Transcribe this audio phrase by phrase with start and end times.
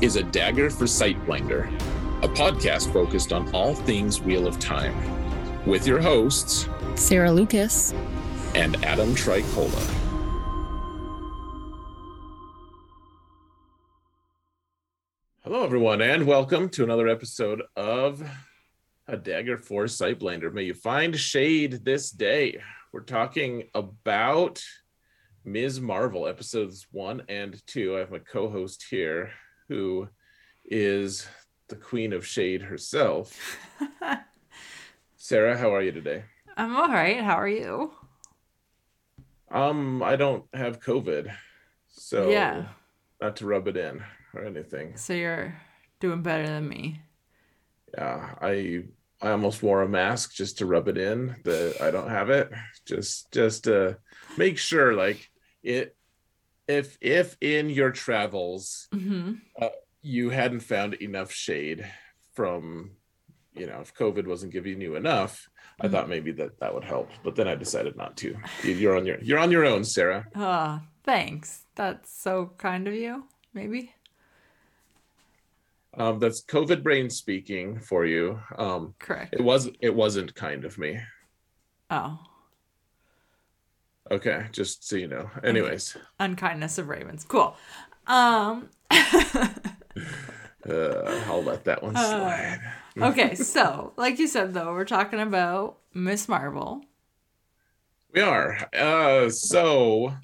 [0.00, 1.66] is a dagger for Sightblinder,
[2.22, 4.94] a podcast focused on all things Wheel of Time,
[5.66, 7.92] with your hosts Sarah Lucas.
[8.54, 9.94] and Adam Tricola.
[15.42, 18.22] Hello, everyone, and welcome to another episode of
[19.08, 20.52] A Dagger for Sightblinder.
[20.52, 22.60] May you find shade this day.
[22.92, 24.62] We're talking about
[25.44, 25.80] Ms.
[25.80, 27.96] Marvel, episodes one and two.
[27.96, 29.30] I have my co host here
[29.68, 30.08] who
[30.64, 31.26] is
[31.68, 33.56] the queen of shade herself.
[35.16, 36.24] Sarah, how are you today?
[36.56, 37.20] I'm all right.
[37.20, 37.92] How are you?
[39.50, 41.32] Um, I don't have COVID,
[41.88, 42.66] so Yeah.
[43.20, 44.02] not to rub it in
[44.34, 44.96] or anything.
[44.96, 45.54] So you're
[46.00, 47.00] doing better than me.
[47.96, 48.84] Yeah, I
[49.20, 52.50] I almost wore a mask just to rub it in that I don't have it.
[52.86, 53.98] Just just to
[54.36, 55.28] make sure, like
[55.62, 55.96] it.
[56.68, 59.32] If if in your travels Mm-hmm.
[60.02, 61.84] you hadn't found enough shade
[62.34, 62.92] from,
[63.54, 65.48] you know, if COVID wasn't giving you enough,
[65.80, 65.90] I Mhm.
[65.90, 67.10] thought maybe that that would help.
[67.24, 68.36] But then I decided not to.
[68.62, 70.26] You- You're on your you're on your own, Sarah.
[70.34, 71.64] Ah, thanks.
[71.74, 73.26] That's so kind of you.
[73.54, 73.92] Maybe.
[75.94, 78.40] Um, that's COVID brain speaking for you.
[78.56, 79.34] Um, Correct.
[79.34, 81.00] it was it wasn't kind of me.
[81.90, 82.20] Oh,
[84.10, 85.30] Okay, just so you know.
[85.44, 87.24] Anyways, unkindness of ravens.
[87.28, 87.54] Cool.
[88.06, 88.70] Um.
[88.90, 89.50] uh,
[91.26, 92.60] I'll let that one Uh, slide.
[93.10, 96.82] okay, so like you said though, we're talking about Miss Marvel.
[98.14, 98.58] We are.
[98.74, 100.14] Uh, so,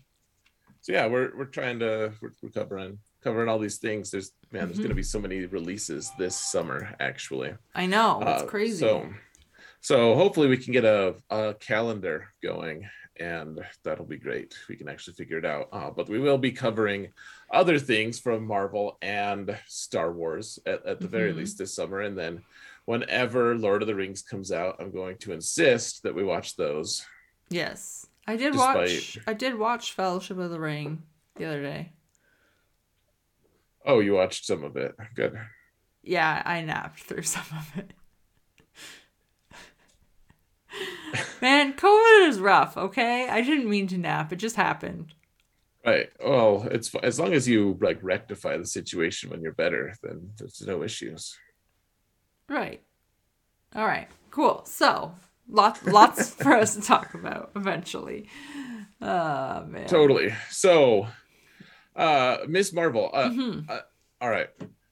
[0.80, 4.10] so yeah, we're we're trying to we're, we're covering covering all these things.
[4.10, 4.82] There's man, there's Mhm.
[4.84, 6.94] gonna be so many releases this summer.
[7.00, 8.78] Actually, I know it's Uh, crazy.
[8.78, 9.08] So,
[9.80, 12.88] so hopefully we can get a, a calendar going,
[13.18, 14.56] and that'll be great.
[14.68, 15.68] We can actually figure it out.
[15.72, 17.08] Uh, but we will be covering
[17.50, 21.36] other things from Marvel and Star Wars at, at the very Mhm.
[21.36, 22.42] least this summer, and then
[22.86, 27.06] whenever Lord of the Rings comes out, I'm going to insist that we watch those.
[27.50, 29.18] yes, I did Despite- watch.
[29.26, 31.02] I did watch Fellowship of the Ring
[31.36, 31.92] the other day.
[33.84, 34.94] Oh, you watched some of it.
[35.14, 35.38] Good.
[36.02, 37.92] Yeah, I napped through some of it.
[41.42, 42.76] Man, COVID is rough.
[42.76, 44.32] Okay, I didn't mean to nap.
[44.32, 45.14] It just happened.
[45.84, 46.08] Right.
[46.24, 50.62] Well, it's as long as you like rectify the situation when you're better, then there's
[50.66, 51.36] no issues.
[52.48, 52.82] Right.
[53.74, 54.08] All right.
[54.30, 54.62] Cool.
[54.66, 55.14] So,
[55.48, 58.28] lots lots for us to talk about eventually.
[59.02, 59.86] Oh man.
[59.86, 60.32] Totally.
[60.50, 61.06] So,
[61.94, 63.10] uh, Miss Marvel.
[63.12, 63.82] Uh, Mhm.
[64.22, 64.48] all right.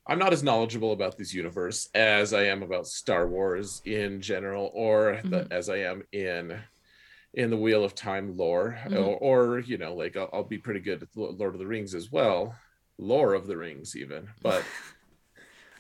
[0.06, 4.70] I'm not as knowledgeable about this universe as I am about Star Wars in general,
[4.74, 5.52] or the, Mhm.
[5.52, 6.58] as I am in
[7.34, 8.96] in the Wheel of Time lore, Mhm.
[8.96, 9.16] or,
[9.54, 12.12] or you know, like I'll, I'll be pretty good at Lord of the Rings as
[12.12, 12.54] well,
[12.98, 14.62] lore of the Rings even, but.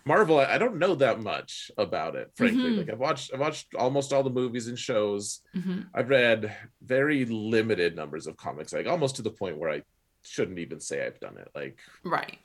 [0.04, 2.70] Marvel, I don't know that much about it, frankly.
[2.72, 2.78] Mhm.
[2.78, 5.42] Like I've watched, I've watched almost all the movies and shows.
[5.54, 5.86] Mhm.
[5.94, 9.82] I've read very limited numbers of comics, like almost to the point where I
[10.22, 11.48] shouldn't even say I've done it.
[11.54, 12.38] Like, Right.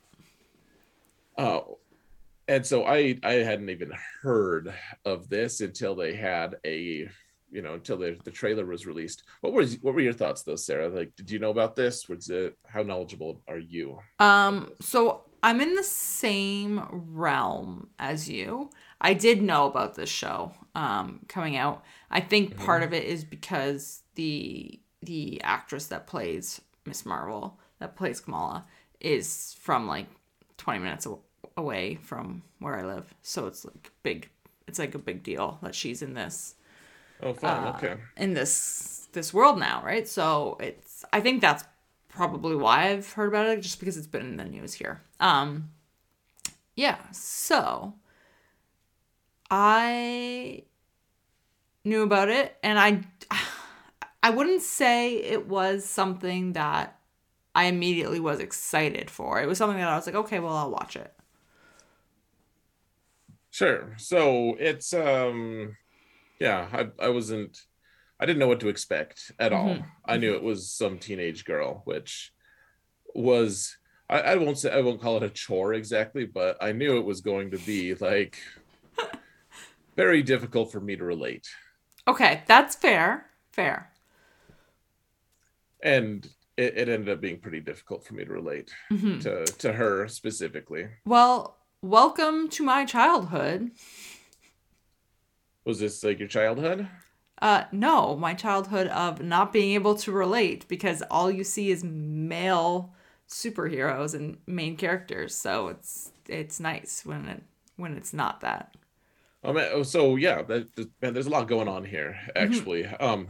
[1.38, 1.78] Oh,
[2.48, 7.08] and so I I hadn't even heard of this until they had a,
[7.50, 9.22] you know, until the the trailer was released.
[9.42, 10.88] What was what were your thoughts though, Sarah?
[10.88, 12.08] Like, did you know about this?
[12.08, 13.98] Was it how knowledgeable are you?
[14.18, 18.70] Um, so I'm in the same realm as you.
[19.00, 21.84] I did know about this show um coming out.
[22.10, 27.94] I think part of it is because the the actress that plays Miss Marvel, that
[27.94, 28.64] plays Kamala,
[29.00, 30.06] is from like
[30.56, 31.06] 20 minutes
[31.58, 33.12] away from where I live.
[33.22, 34.30] So it's like big
[34.66, 36.54] it's like a big deal that she's in this
[37.22, 37.64] Oh, fun.
[37.64, 38.00] uh, okay.
[38.16, 40.06] in this this world now, right?
[40.08, 41.64] So it's I think that's
[42.08, 45.02] probably why I've heard about it, just because it's been in the news here.
[45.20, 45.70] Um,
[46.76, 46.98] yeah.
[47.12, 47.94] So
[49.50, 50.62] I
[51.84, 53.02] knew about it, and I
[54.22, 56.98] I wouldn't say it was something that
[57.54, 59.40] I immediately was excited for.
[59.40, 61.12] It was something that I was like, okay, well, I'll watch it.
[63.58, 63.94] Sure.
[63.96, 65.76] So it's um
[66.38, 67.58] yeah, I I wasn't
[68.20, 69.70] I didn't know what to expect at all.
[69.74, 69.84] Mhm.
[70.04, 72.32] I knew it was some teenage girl, which
[73.16, 73.76] was
[74.08, 77.04] I, I won't say I won't call it a chore exactly, but I knew it
[77.04, 78.38] was going to be like
[79.96, 81.48] very difficult for me to relate.
[82.06, 83.26] Okay, that's fair.
[83.50, 83.90] Fair.
[85.82, 86.24] And
[86.56, 89.20] it, it ended up being pretty difficult for me to relate Mhm.
[89.22, 90.86] to to her specifically.
[91.04, 93.70] Well, welcome to my childhood.
[95.64, 96.88] Was this like your childhood?
[97.40, 101.84] Uh, no, my childhood of not being able to relate because all you see is
[101.84, 102.92] male
[103.28, 105.34] superheroes and main characters.
[105.34, 107.42] So it's it's nice when it
[107.76, 108.74] when it's not that.
[109.44, 112.86] Mean, oh, so yeah, that, that- man, there's a lot going on here actually.
[112.86, 113.28] Um,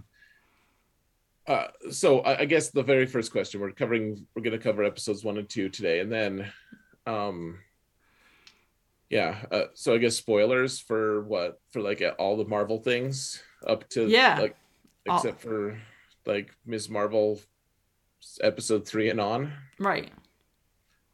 [1.46, 4.84] uh, so I, I guess the very first question we're covering, we're going to cover
[4.84, 6.52] episodes one and two today, and then,
[7.06, 7.58] um,
[9.10, 9.44] yeah.
[9.50, 14.06] Uh, so I guess spoilers for what for like all the Marvel things up to
[14.08, 14.38] Yeah.
[14.40, 14.56] like
[15.08, 15.80] All- except for
[16.26, 16.88] like Ms.
[16.90, 17.40] Marvel
[18.42, 19.52] episode three and on.
[19.78, 20.10] Right.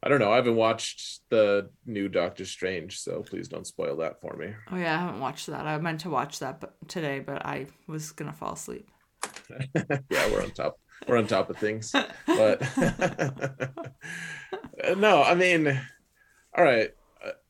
[0.02, 0.32] I don't know.
[0.32, 4.52] I haven't watched the new Doctor Strange, so please don't spoil that for me.
[4.70, 5.66] Oh yeah, I haven't watched that.
[5.66, 8.86] I meant to watch that but today, but I was gonna fall asleep.
[9.74, 10.78] yeah, we're on top.
[11.08, 11.90] We're on top of things.
[12.26, 12.60] But
[14.96, 15.68] no, I mean,
[16.56, 16.90] all right.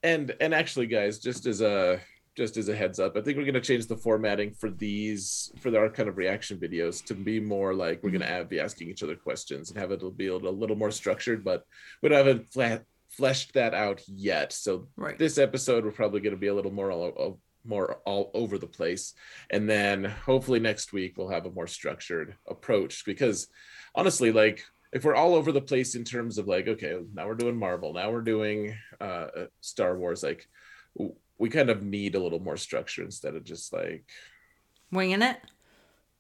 [0.03, 2.01] And and actually, guys, just as a
[2.37, 5.77] just as a heads up, I think we're gonna change the formatting for these for
[5.79, 9.03] our kind of reaction videos to be more like we're gonna have, be asking each
[9.03, 11.63] other questions and have it be a little, a little more structured, but
[12.03, 14.53] we haven't flat, fleshed that out yet.
[14.53, 15.17] So Right.
[15.19, 18.67] this episode we're probably going to be a little more all- more all over the
[18.67, 19.15] place
[19.51, 23.49] and then hopefully next week we'll have a more structured approach because
[23.95, 24.63] honestly like
[24.95, 27.93] if we're all over the place in terms of like okay now we're doing marvel
[27.93, 29.27] now we're doing uh
[29.61, 30.47] star wars like
[31.37, 34.05] we kind of need a little more structure instead of just like
[34.93, 35.39] Winging it?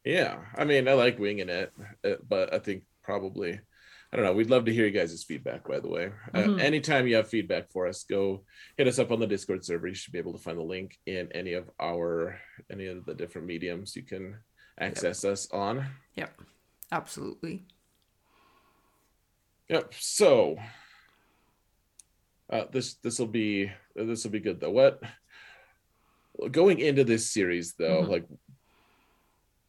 [0.04, 1.72] yeah i mean i like winging it
[2.04, 3.52] uh, but i think probably
[4.12, 6.60] i don't know we'd love to hear you guys' feedback by the way uh, Mhm.
[6.60, 8.44] anytime you have feedback for us go
[8.76, 10.98] hit us up on the discord server you should be able to find the link
[11.06, 12.38] in any of our
[12.70, 14.36] any of the different mediums you can
[14.80, 15.86] access us on
[16.16, 16.40] Yep.
[16.92, 17.64] Absolutely.
[19.68, 20.56] Yep so
[22.50, 25.02] uh this this will be this will be good though what
[26.50, 28.08] going into this series though Mhm.
[28.08, 28.26] like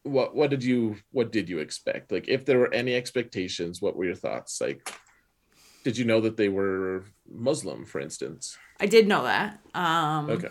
[0.02, 3.96] what what did you what did you expect like if there were any expectations what
[3.96, 4.88] were your thoughts like
[5.84, 9.58] did you know that they were muslim for instance I did know that.
[9.74, 10.50] Um okay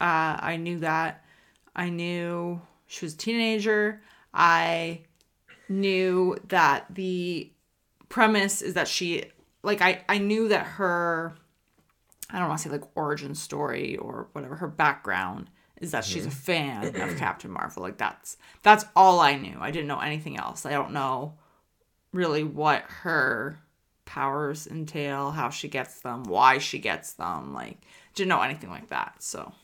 [0.00, 1.24] Uh, I knew that.
[1.76, 4.00] I knew she was a teenager.
[4.32, 5.02] I
[5.68, 7.52] knew that the
[8.10, 9.24] premise is that she,
[9.62, 11.34] like, I, I knew that her,
[12.28, 15.48] I don't want to say like origin story or whatever, her background
[15.80, 17.16] is that she's a fan of mm-hmm.
[17.18, 17.82] Captain Marvel.
[17.82, 19.56] Like, that's, that's all I knew.
[19.58, 20.66] I didn't know anything else.
[20.66, 21.38] I don't know
[22.12, 23.58] really what her
[24.04, 27.54] powers entail, how she gets them, why she gets them.
[27.54, 27.78] Like,
[28.14, 29.14] didn't know anything like that.
[29.22, 29.54] So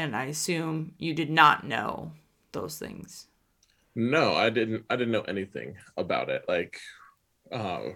[0.00, 2.12] and I assume you did not know
[2.52, 3.26] those things.
[3.94, 6.44] No i didn't i didn't know anything about it.
[6.48, 6.78] Like
[7.52, 7.90] uh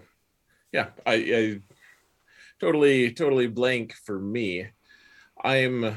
[0.71, 1.59] yeah i i
[2.59, 4.67] totally totally blank for me.
[5.43, 5.95] I'm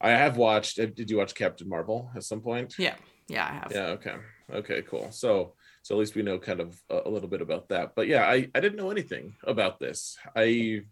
[0.00, 2.74] i have watched uh, did you watch captain marvel at some point?
[2.78, 2.96] Yeah,
[3.28, 3.72] yeah, I have.
[3.72, 4.16] yeah okay.
[4.52, 5.10] Okay cool.
[5.12, 7.94] So so at least we know kind of a, a little bit about that.
[7.94, 10.18] But yeah i i didn't know anything about this.
[10.34, 10.82] I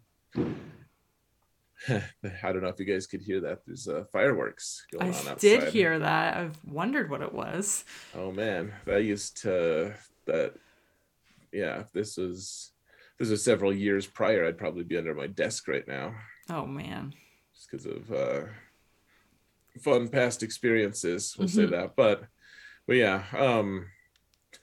[1.89, 3.59] i don't know if you guys could hear that.
[3.65, 6.37] There's uh, fireworks going I on outside I did hear that.
[6.37, 7.85] I've wondered what it was.
[8.15, 8.73] oh man.
[8.85, 9.93] That used to
[10.25, 10.53] that
[11.51, 12.71] yeah this was
[13.17, 14.45] this was several years prior.
[14.45, 16.15] I'd probably be under my desk right now.
[16.49, 17.13] Oh man.
[17.55, 18.41] just because of uh
[19.81, 21.71] fun past experiences we'll say Mhm.
[21.71, 21.95] that.
[21.95, 22.23] But
[22.87, 23.87] but yeah um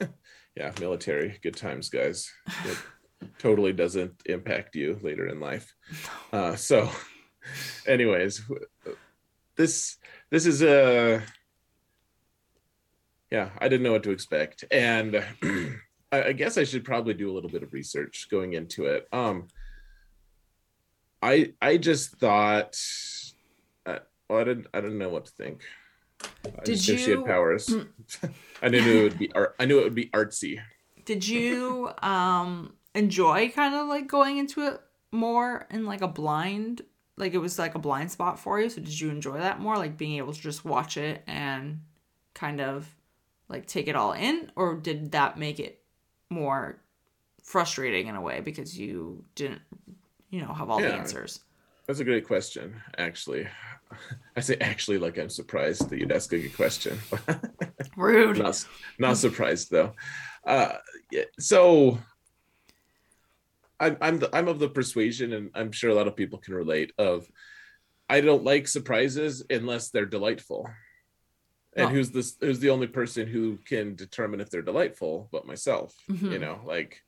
[0.57, 2.31] yeah military good times guys.
[2.67, 2.79] It
[3.39, 5.75] totally doesn't impact you later in life.
[6.33, 6.91] Uh so
[7.87, 8.43] anyways
[9.57, 9.97] this
[10.31, 11.23] this is a
[13.31, 14.65] yeah i didn't know what to expect.
[14.71, 15.17] And
[16.13, 19.09] I, I guess i should probably do a little bit of research going into it.
[19.13, 19.49] Um
[21.23, 22.79] i i just thought
[23.87, 23.99] uh,
[24.29, 25.63] well, i didn't i didn't know what to think.
[26.23, 27.75] I Did knew she you- had powers
[28.63, 30.61] i knew it would be art i knew it would be artsy.
[31.05, 34.81] Did you um enjoy kind of like going into it
[35.13, 36.83] more in like a blind
[37.17, 38.69] like it was like a blind spot for you?
[38.69, 41.81] So did you enjoy that more like being able to just watch it and
[42.35, 42.95] kind of
[43.49, 45.81] like take it all in or did that make it
[46.31, 46.79] more
[47.43, 49.63] frustrating in a way because you didn't
[50.31, 51.41] you know have all the answers?
[51.87, 53.47] That's a great question, actually.
[54.37, 56.99] I say actually like I'm surprised that you'd ask a good question.
[57.97, 58.39] Rude.
[58.39, 58.67] not
[58.99, 59.95] not surprised though.
[60.45, 60.75] Uh,
[61.11, 61.99] yeah, so
[63.79, 66.55] I'm I'm the, I'm of the persuasion, and I'm sure a lot of people can
[66.55, 66.93] relate.
[66.99, 67.27] Of
[68.09, 70.69] I don't like surprises unless they're delightful.
[71.77, 71.93] And Oh.
[71.93, 72.37] who's this?
[72.41, 75.95] Who's the only person who can determine if they're delightful but myself?
[76.09, 76.41] You Mhm.
[76.41, 77.03] know, like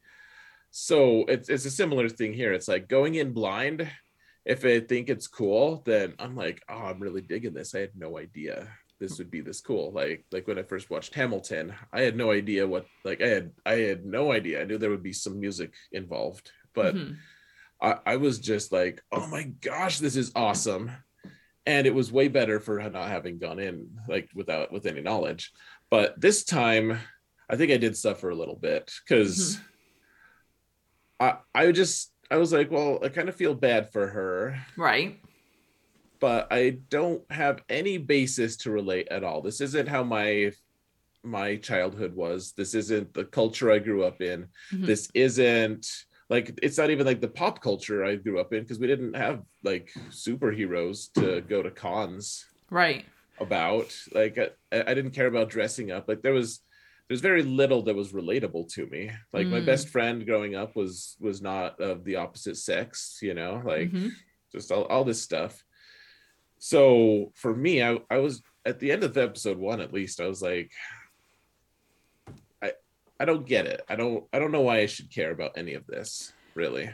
[0.70, 2.52] so it's it's a similar thing here.
[2.52, 3.90] It's like going in blind.
[4.44, 7.74] If I think it's cool, then I'm like, oh, I'm really digging this.
[7.74, 8.68] I had no idea
[9.00, 9.92] this would be this cool.
[9.92, 13.52] Like like when I first watched Hamilton, I had no idea what like I had
[13.64, 14.60] I had no idea.
[14.60, 17.16] I knew there would be some music involved, but Mhm.
[17.80, 20.90] I, I was just like, oh my gosh, this is awesome.
[21.64, 25.52] And it was way better for not having gone in like without with any knowledge.
[25.90, 26.98] But this time,
[27.48, 29.58] I think I did suffer a little bit because
[31.20, 35.20] I I just I was like, well, I kind of feel bad for her, right.
[36.20, 39.40] But I don't have any basis to relate at all.
[39.42, 40.52] This isn't how my
[41.24, 42.52] my childhood was.
[42.52, 44.46] This isn't the culture I grew up in.
[44.72, 44.86] Mhm.
[44.86, 45.86] This isn't
[46.30, 49.14] like it's not even like the pop culture I grew up in because we didn't
[49.14, 53.04] have like superheroes to go to cons Right.
[53.40, 53.94] about.
[54.12, 56.08] Like I, I didn't care about dressing up.
[56.08, 56.60] Like there was
[57.08, 59.10] there's very little that was relatable to me.
[59.32, 59.66] Like my Mm.
[59.66, 64.10] best friend growing up was was not of the opposite sex, you know, like Mhm.
[64.52, 65.64] just all, all this stuff.
[66.58, 70.26] So for me, I, I was at the end of episode one, at least, I
[70.26, 70.72] was like,
[72.62, 72.72] I
[73.18, 73.82] I don't get it.
[73.88, 76.90] I don't I don't know why I should care about any of this, really.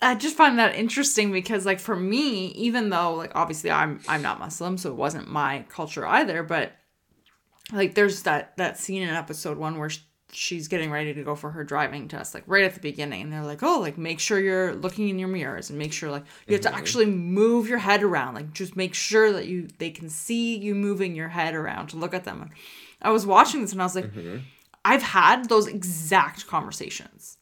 [0.00, 4.22] I just find that interesting because like for me, even though like obviously I'm I'm
[4.22, 6.72] not Muslim, so it wasn't my culture either, but
[7.72, 9.90] like there's that that scene in episode 1 where
[10.30, 13.32] she's getting ready to go for her driving test like right at the beginning and
[13.32, 16.24] they're like, "Oh, like make sure you're looking in your mirrors and make sure like
[16.46, 19.90] you have to actually move your head around, like just make sure that you they
[19.90, 22.50] can see you moving your head around to look at them." And
[23.00, 24.42] I was watching this and I was like, Mhm.
[24.84, 27.38] I've had those exact conversations.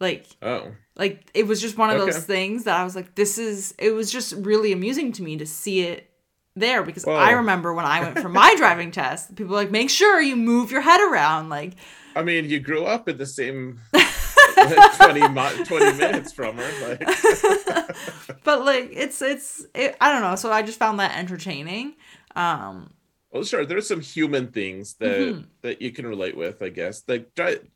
[0.00, 3.38] Like Oh, like it was just one of those things that I was like, this
[3.38, 6.10] is it was just really amusing to me to see it
[6.56, 9.70] there because Well- I remember when I went for my driving test, people were like,
[9.70, 11.48] make sure you move your head around.
[11.50, 11.74] Like
[12.16, 16.88] I mean, you grew up in the same 20, mi- 20 minutes from her.
[16.88, 17.00] Like,
[18.44, 20.36] but like it's it's it, I don't know.
[20.36, 21.94] So I just found that entertaining.
[22.34, 22.90] Um
[23.30, 25.46] well, sure, there's some human things that Mhm.
[25.62, 27.02] that you can relate with, I guess.
[27.06, 27.70] Like, dri-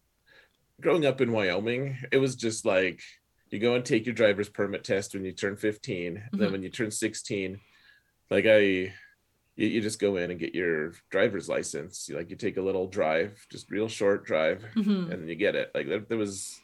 [0.81, 3.01] growing up in Wyoming, it was just like
[3.51, 6.23] you go and take your driver's permit test when you turn 15.
[6.33, 6.53] Then Mhm.
[6.53, 7.61] when you turn 16,
[8.31, 8.93] like I, you,
[9.57, 12.09] you just go in and get your driver's license.
[12.09, 15.13] You, like you take a little drive, just real short drive, mhm.
[15.13, 15.71] and you get it.
[15.75, 16.59] Like there, there was,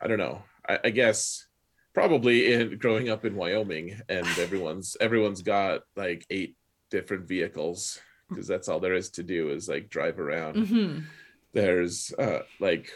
[0.00, 0.42] I don't know.
[0.68, 1.46] I, I guess
[1.92, 6.56] probably in growing up in Wyoming, and everyone's everyone's got like eight
[6.90, 10.56] different vehicles because that's all there is to do is like drive around.
[10.56, 11.04] Mhm.
[11.52, 12.90] There's uh like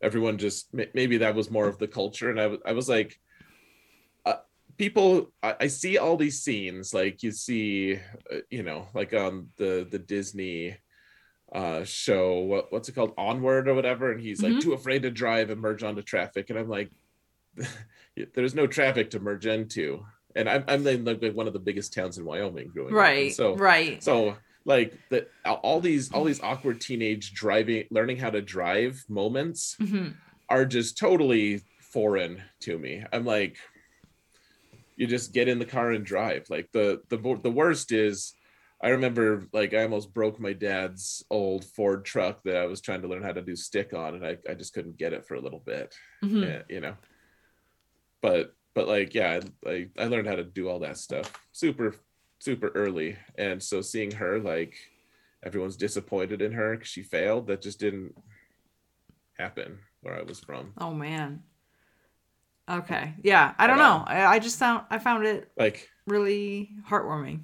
[0.00, 3.18] everyone just maybe that was more of the culture, and I was I was like.
[4.76, 7.96] People, I, I see all these scenes, like you see,
[8.32, 10.76] uh, you know, like on the the Disney
[11.52, 14.42] uh show what, what's it called onward or whatever and he's Mhm.
[14.54, 16.90] like too afraid to drive and merge onto traffic and i'm like
[18.34, 20.04] there's no traffic to merge into
[20.34, 23.32] and i'm, I'm in like one of the biggest towns in wyoming growing Right.
[23.32, 24.02] so right.
[24.02, 29.76] so like the all these all these awkward teenage driving learning how to drive moments
[29.80, 30.14] Mhm.
[30.48, 33.04] are just totally foreign to me.
[33.12, 33.56] I'm like,
[34.96, 36.46] you just get in the car and drive.
[36.48, 38.32] Like the the the worst is,
[38.82, 43.02] I remember like I almost broke my dad's old Ford truck that I was trying
[43.02, 45.34] to learn how to do stick on, and I I just couldn't get it for
[45.34, 46.42] a little bit, Mhm.
[46.42, 46.96] yeah, you know.
[48.22, 51.94] But but like yeah, I, I I learned how to do all that stuff super
[52.38, 54.74] super early, and so seeing her like
[55.44, 58.14] everyone's disappointed in her because she failed, that just didn't
[59.38, 60.72] happen where I was from.
[60.78, 61.42] Oh man.
[62.68, 63.14] Okay.
[63.22, 63.54] Yeah.
[63.58, 64.04] I don't But, um, know.
[64.06, 67.40] I, I just found I found it Like really heartwarming.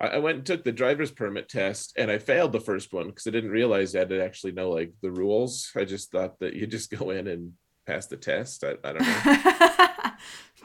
[0.00, 3.06] I, I went and took the driver's permit test and I failed the first one
[3.06, 5.70] because I didn't realize I didn't actually know like the rules.
[5.76, 7.52] I just thought that you just go in and
[7.86, 8.64] pass the test.
[8.64, 10.10] I, I don't know.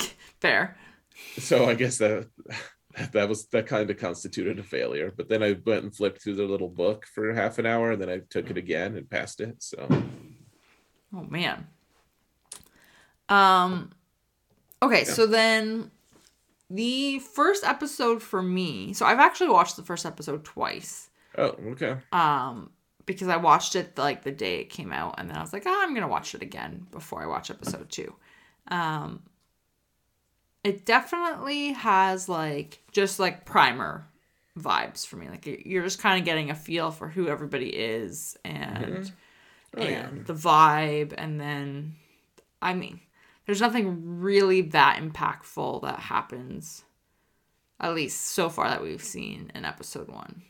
[0.41, 0.77] Fair.
[1.39, 2.27] so I guess that
[3.13, 5.11] that was that kind of constituted a failure.
[5.15, 8.01] But then I went and flipped through the little book for half an hour and
[8.01, 9.55] then I took it again and passed it.
[9.63, 9.87] So
[11.13, 11.67] Oh man.
[13.29, 13.91] Um
[14.81, 15.13] okay, Yeah.
[15.13, 15.91] so then
[16.69, 18.93] the first episode for me.
[18.93, 21.09] So I've actually watched the first episode twice.
[21.37, 21.97] oh okay.
[22.11, 22.69] Um
[23.05, 25.63] because I watched it like the day it came out and then I was like,
[25.67, 28.13] "Oh, I'm going to watch it again before I watch episode 2."
[28.69, 29.21] Um
[30.63, 34.07] it definitely has like just like primer
[34.57, 35.29] vibes for me.
[35.29, 39.11] Like you're just kind of getting a feel for who everybody is and Mhm.
[39.77, 40.07] Oh, yeah.
[40.07, 41.95] and the vibe and then
[42.61, 42.99] I mean,
[43.45, 46.83] there's nothing really that impactful that happens
[47.79, 50.41] at least so far that we've seen in episode 1.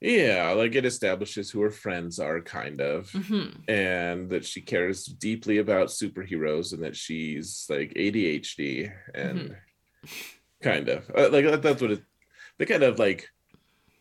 [0.00, 3.66] Yeah, like it establishes who her friends are, kind of, Mhm.
[3.68, 9.56] and that she cares deeply about superheroes and that she's like ADHD and
[10.60, 12.02] kind of uh, like that's what it,
[12.58, 13.30] they kind of like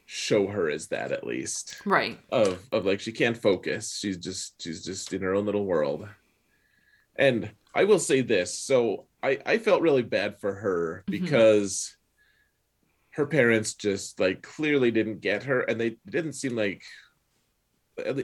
[0.06, 2.20] show her as that at least Right.
[2.30, 3.98] of of like she can't focus.
[3.98, 6.10] She's just she's just in her own little world.
[7.15, 11.12] And I will say this, so I I felt really bad for her Mhm.
[11.12, 11.96] because
[13.12, 16.84] her parents just like clearly didn't get her and they didn't seem like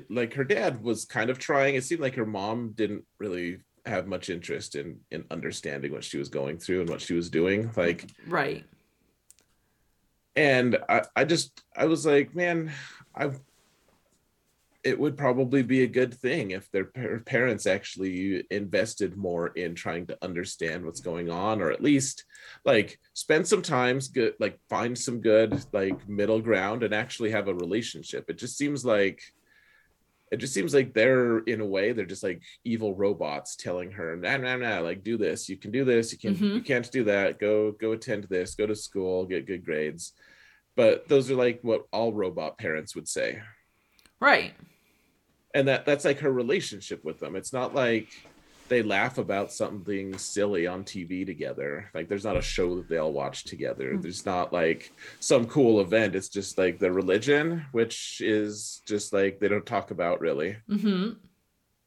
[0.09, 4.07] like her dad was kind of trying it seemed like her mom didn't really have
[4.07, 7.71] much interest in in understanding what she was going through and what she was doing
[7.77, 8.65] like Right.
[10.35, 12.71] and I, I just I was like, man,
[13.13, 13.29] I
[14.83, 20.05] it would probably be a good thing if their parents actually invested more in trying
[20.07, 22.23] to understand what's going on or at least
[22.63, 27.49] like spend some times good like find some good like middle ground and actually have
[27.49, 28.29] a relationship.
[28.29, 29.21] It just seems like
[30.31, 34.15] it just seems like they're in a way they're just like evil robots telling her
[34.15, 35.49] nah nah nah like do this.
[35.49, 36.13] You can do this.
[36.13, 36.55] You can Mhm.
[36.55, 37.37] you can't do that.
[37.39, 38.55] Go go attend this.
[38.55, 39.25] Go to school.
[39.25, 40.13] Get good grades.
[40.77, 43.41] But those are like what all robot parents would say
[44.19, 44.53] Right.
[45.53, 48.07] and that that's like her relationship with them it's not like
[48.67, 52.97] they laugh about something silly on tv together like there's not a show that they
[52.97, 54.01] all watch together Mm.
[54.03, 59.39] there's not like some cool event it's just like the religion which is just like
[59.39, 61.17] they don't talk about really Mhm.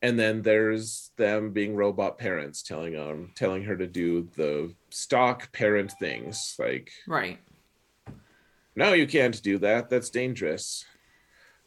[0.03, 5.53] and then there's them being robot parents telling um telling her to do the stock
[5.53, 7.39] parent things like Right.
[8.75, 10.85] no you can't do that that's dangerous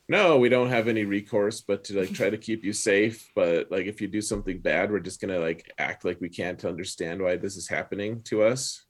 [0.07, 3.71] no we don't have any recourse but to like try to keep you safe but
[3.71, 7.21] like if you do something bad we're just gonna like act like we can't understand
[7.21, 8.85] why this is happening to us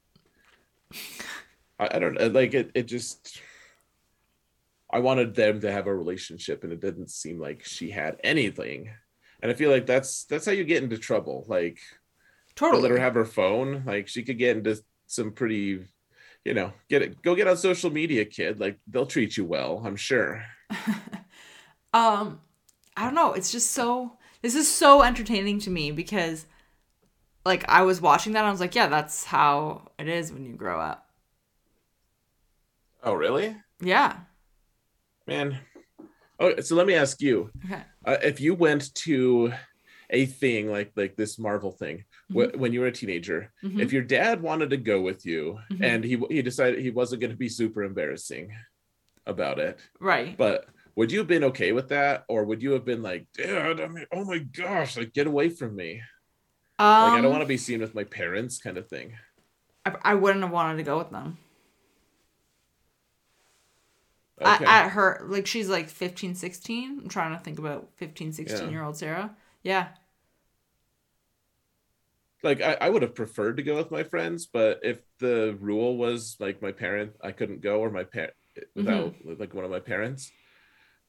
[1.79, 3.41] i, I don't know like it, it just
[4.91, 8.89] i wanted them to have a relationship and it didn't seem like she had anything
[9.41, 11.79] and i feel like that's that's how you get into trouble like
[12.55, 12.83] Totally.
[12.83, 13.83] let her have her phone.
[13.85, 15.85] Like she could get into some pretty,
[16.45, 17.21] you know, get it.
[17.21, 18.59] Go get on social media, kid.
[18.59, 19.81] Like they'll treat you well.
[19.85, 20.43] I'm sure.
[21.95, 22.41] um
[22.97, 26.45] i don't know it's just so this is so entertaining to me because
[27.45, 30.45] like i was watching that and i was like yeah that's how it is when
[30.45, 31.01] you grow up
[33.03, 34.17] Oh, really, yeah
[35.27, 35.59] man?
[36.39, 39.53] Oh, so let me ask you: okay uh, if you went to
[40.09, 43.79] a thing like like this Marvel thing wh- when you were a teenager, Mhm.
[43.81, 45.83] if your dad wanted to go with you Mhm.
[45.83, 48.51] and he he decided he wasn't going to be super embarrassing
[49.25, 52.85] about it, right but would you have been okay with that, or would you have
[52.85, 56.01] been like, Dad, I mean, oh my gosh, like get away from me?
[56.79, 59.17] um Like I don't want to be seen with my parents, kind of thing.
[59.85, 61.37] I, I wouldn't have wanted to go with them
[64.41, 64.65] Okay.
[64.65, 68.65] at, at her like she's like 15 16 i'm trying to think about 15 16
[68.65, 68.69] Yeah.
[68.69, 69.33] year old sarah
[69.63, 69.89] yeah
[72.45, 75.97] like I, I would have preferred to go with my friends, but if the rule
[75.97, 78.33] was like my parent, I couldn't go or my parent
[78.75, 80.31] without like one of my parents.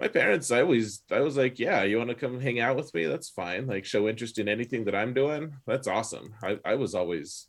[0.01, 2.93] My parents, I always I was like, yeah, you want to come hang out with
[2.95, 3.07] me?
[3.07, 3.67] That's fine.
[3.67, 5.55] Like show interest in anything that I'm doing.
[5.67, 6.35] That's awesome.
[6.43, 7.47] I, I was always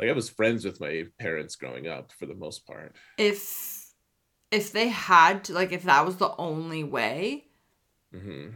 [0.00, 2.96] like I was friends with my parents growing up for the most part.
[3.18, 3.92] if
[4.50, 7.46] if they had to like if that was the only way
[8.12, 8.50] hmm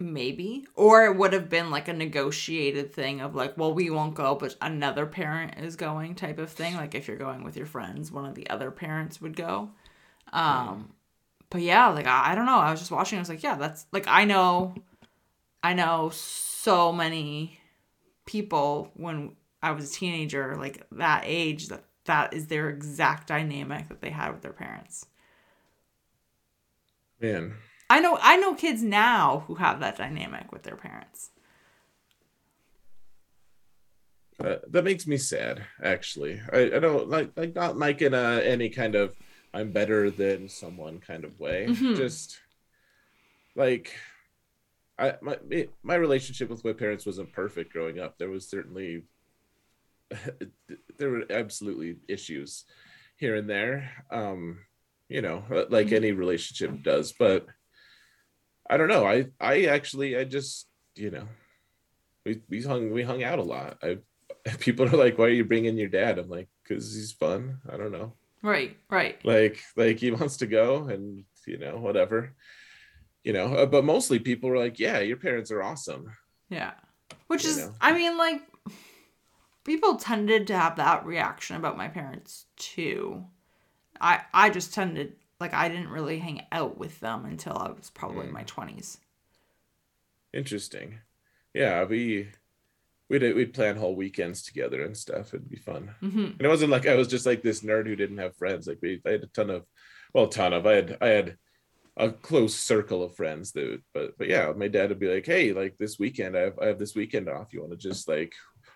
[0.00, 0.66] maybe.
[0.74, 4.34] Or it would have been like a negotiated thing of like well we won't go
[4.34, 6.76] but another parent is going type of thing.
[6.76, 9.70] Like if you're going with your friends one of the other parents would go.
[10.32, 10.92] Um
[11.50, 12.58] but yeah like I, I don't know.
[12.58, 13.18] I was just watching.
[13.18, 14.74] I was like yeah that's like i know
[15.62, 17.60] i know so many
[18.24, 23.88] people when i was a teenager like that age that that is their exact dynamic
[23.88, 25.06] that they had with their parents.
[27.20, 27.54] Man,
[27.90, 31.30] I know I know kids now who have that dynamic with their parents.
[34.42, 35.64] uh, that makes me sad.
[35.82, 39.14] Actually, I, I don't like like not like in a any kind of
[39.52, 41.66] I'm better than someone kind of way.
[41.68, 41.96] Mhm.
[41.96, 42.40] Just
[43.54, 43.94] like
[44.98, 48.16] I my it- my relationship with my parents wasn't perfect growing up.
[48.18, 49.02] There was certainly
[50.98, 52.64] there were absolutely issues
[53.16, 53.90] here and there.
[54.10, 54.60] Um,
[55.08, 55.92] you know, uh, like Mhm.
[55.96, 57.46] any relationship does, but
[58.70, 59.04] I don't know.
[59.04, 61.26] I I actually I just you know
[62.24, 63.78] we we hung we hung out a lot.
[63.82, 63.98] I
[64.58, 66.18] people are like, why are you bringing your dad?
[66.18, 67.58] I'm like, because he's fun.
[67.68, 69.18] I don't know Right, right.
[69.24, 72.32] like like he wants to go and you know whatever
[73.24, 76.06] you know uh, but mostly people were like yeah your parents are awesome
[76.48, 76.72] Yeah.
[77.26, 77.74] Which You is, know?
[77.80, 78.40] I mean, like,
[79.64, 83.24] people tended to have that reaction about my parents too.
[84.00, 87.90] I I just tended, like, I didn't really hang out with them until I was
[87.90, 88.98] probably in my 20s.
[90.32, 90.98] interesting.
[91.54, 92.28] Yeah we
[93.08, 95.34] we'd, we'd plan whole weekends together and stuff.
[95.34, 95.94] It'd be fun.
[96.00, 98.66] Hmm and it wasn't like i was just like this nerd who didn't have friends.
[98.68, 99.64] Like we i had a ton of
[100.14, 101.36] well a ton of i had i had
[101.96, 105.52] a close circle of friends that but but yeah my dad would be like hey
[105.52, 107.52] like this weekend i have i have this weekend off.
[107.52, 108.32] You want to just like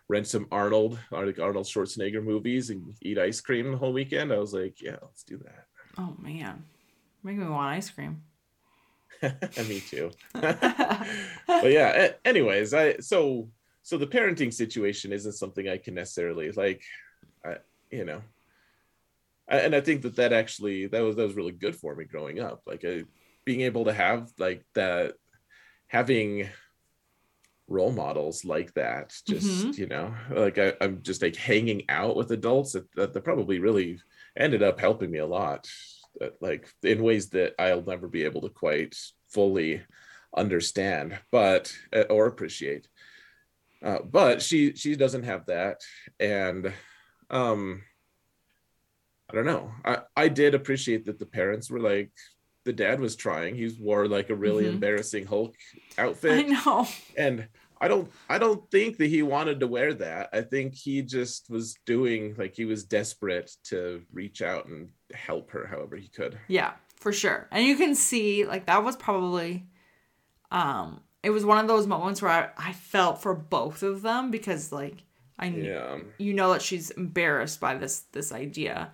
[0.09, 4.33] rent some arnold like arnold schwarzenegger movies and eat ice cream the whole weekend?
[4.33, 5.67] I was like yeah let's do that
[5.99, 6.65] Oh, man.
[7.23, 8.23] Make me want ice cream.
[9.69, 13.49] me too but yeah anyways i so
[13.83, 16.83] so the parenting situation isn't something i can necessarily like
[17.45, 17.57] i
[17.91, 18.21] you know
[19.49, 22.05] I- and i think that that actually that was that was really good for me
[22.05, 23.05] growing up like I,
[23.47, 25.15] being able to have like that
[25.87, 26.49] having
[27.69, 29.79] role models like that just Mhm.
[29.79, 33.59] you know like I, i'm just like hanging out with adults that, that they're probably
[33.59, 34.01] really
[34.37, 35.69] ended up helping me a lot
[36.41, 38.95] like in ways that i'll never be able to quite
[39.29, 39.83] fully
[40.37, 42.89] understand but uh, or appreciate
[43.85, 45.81] uh, but she she doesn't have that
[46.21, 46.73] and
[47.31, 47.83] um
[49.31, 52.11] i don't know i i did appreciate that the parents were like
[52.65, 54.75] the dad was trying he wore like a really Mhm.
[54.75, 55.55] embarrassing hulk
[55.99, 56.33] outfit.
[56.33, 56.87] I know.
[57.17, 57.47] and
[57.85, 61.49] i don't i don't think that he wanted to wear that i think he just
[61.51, 66.39] was doing like he was desperate to reach out and help her however he could
[66.49, 67.49] Yeah, for sure.
[67.51, 69.67] And you can see like that was probably
[70.51, 74.31] um it was one of those moments where I, I felt for both of them
[74.31, 75.05] because like
[75.39, 78.93] I knew yeah you know that she's embarrassed by this this idea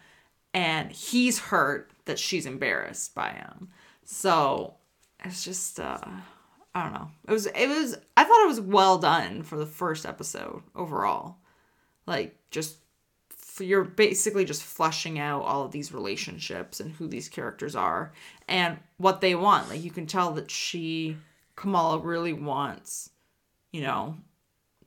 [0.52, 3.68] and he's hurt that she's embarrassed by him.
[4.04, 4.74] So
[5.24, 5.98] it's just uh
[6.74, 7.10] I don't know.
[7.26, 11.36] It was it was I thought it was well done for the first episode overall.
[12.06, 12.76] Like just
[13.58, 18.12] you're basically just fleshing out all of these relationships and who these characters are
[18.48, 19.68] and what they want.
[19.68, 21.16] Like you can tell that she
[21.56, 23.10] Kamala really wants,
[23.72, 24.16] you know,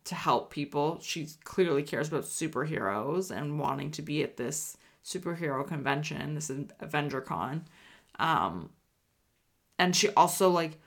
[0.05, 0.99] to help people.
[1.01, 6.65] She clearly cares about superheroes and wanting to be at this superhero convention, this is
[6.79, 7.65] Avenger Con.
[8.19, 8.69] Um,
[9.77, 10.79] and she also like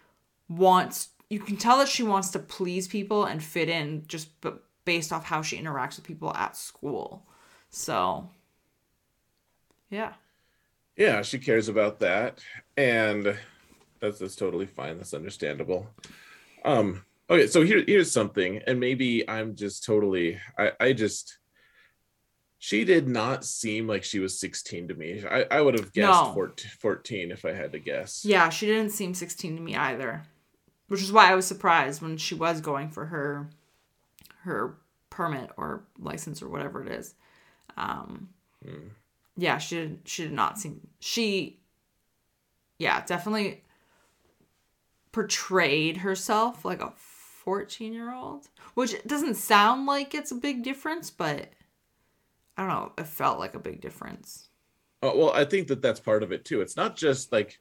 [0.49, 4.51] wants you can tell that she wants to please people and fit in just b-
[4.85, 7.27] based off how she interacts with people at school.
[7.71, 8.31] So,
[9.91, 10.13] yeah.
[10.97, 12.39] yeah she cares about that
[12.77, 13.37] and
[14.01, 15.87] that's that's totally fine that's understandable
[16.65, 21.39] um okay so here here's something and maybe i'm just totally i i just
[22.59, 26.25] she did not seem like she was 16 to me i i would have guessed
[26.25, 26.33] No.
[26.35, 30.23] 14, 14 if i had to guess Yeah, she didn't seem 16 to me either.
[30.89, 33.49] Which is why I was surprised when she was going for her
[34.43, 34.77] her
[35.11, 37.15] permit or license or whatever it is.
[37.77, 38.31] Um
[38.65, 38.89] Hmm.
[39.37, 41.59] yeah, she did she did not seem she
[42.79, 43.63] yeah, definitely
[45.13, 46.93] portrayed herself like a
[47.47, 51.49] 14-year-old, which doesn't sound like it's a big difference, but
[52.57, 54.49] I don't know, it felt like a big difference.
[55.03, 56.61] Oh, well, I think that that's part of it too.
[56.61, 57.59] It's not just like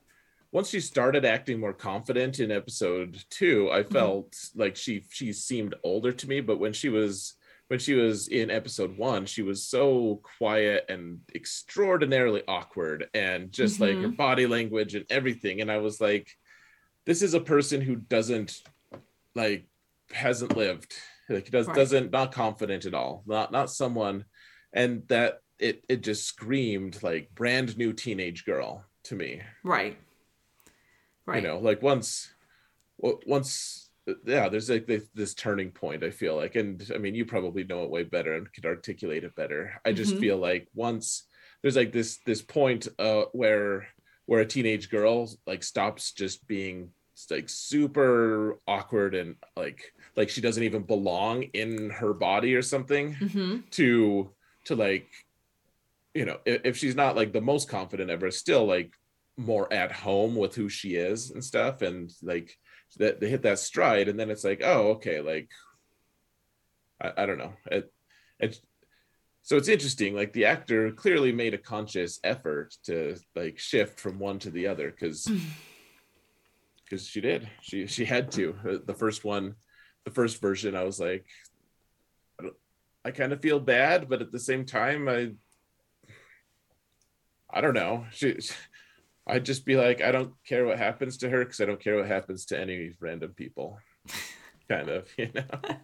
[0.56, 3.92] once she started acting more confident in episode two, I mm-hmm.
[3.92, 6.40] felt like she she seemed older to me.
[6.40, 7.34] But when she was
[7.68, 13.82] when she was in episode one, she was so quiet and extraordinarily awkward, and just
[13.82, 14.12] like her mm-hmm.
[14.12, 15.60] body language and everything.
[15.60, 16.30] And I was like,
[17.06, 18.62] this is a person who doesn't
[19.36, 19.68] like
[20.14, 20.94] hasn't lived
[21.28, 21.76] like does Right.
[21.76, 24.24] doesn't not confident at all not not someone
[24.72, 29.98] and that it it just screamed like brand new teenage girl to me Right.
[31.26, 31.42] Right.
[31.42, 32.30] you know like once
[33.00, 33.90] once
[34.26, 37.64] yeah there's like this, this turning point i feel like and i mean you probably
[37.64, 40.20] know it way better and could articulate it better i just Mhm.
[40.20, 41.24] feel like once
[41.62, 43.88] there's like this this point uh where
[44.28, 46.92] where a teenage girl like stops just being
[47.32, 53.16] like super awkward and like like she doesn't even belong in her body or something
[53.16, 53.60] mm-hmm.
[53.72, 54.30] to
[54.66, 55.08] to like
[56.14, 58.92] you know if, if she's not like the most confident ever still like
[59.38, 62.58] more at home with who she is and stuff and like
[62.98, 65.50] that they hit that stride and then it's like oh okay like
[67.02, 67.54] i, I don't know.
[67.66, 67.92] It,
[68.40, 68.60] it
[69.42, 74.18] so it's interesting like the actor clearly made a conscious effort to like shift from
[74.18, 75.30] one to the other because
[76.84, 77.50] because she did.
[77.62, 78.56] She she had to.
[78.68, 79.56] Uh, the first one
[80.06, 81.26] the first version i was like
[82.40, 82.50] I,
[83.06, 85.32] I kind of feel bad but at the same time i
[87.50, 88.06] i don't know.
[88.12, 88.38] She
[89.28, 91.98] I'd just be like, I don't care what happens to her because I don't care
[91.98, 93.80] what happens to any random people.
[94.70, 95.46] kind of, you know.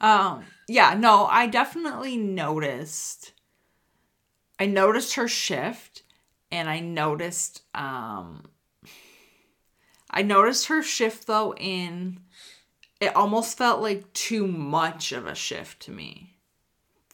[0.00, 3.32] Um, yeah, no, I definitely noticed.
[4.58, 6.04] I noticed her shift,
[6.50, 7.62] and I noticed.
[7.74, 8.44] Um,
[10.10, 12.20] I noticed her shift though in.
[13.00, 16.38] It almost felt like too much of a shift to me.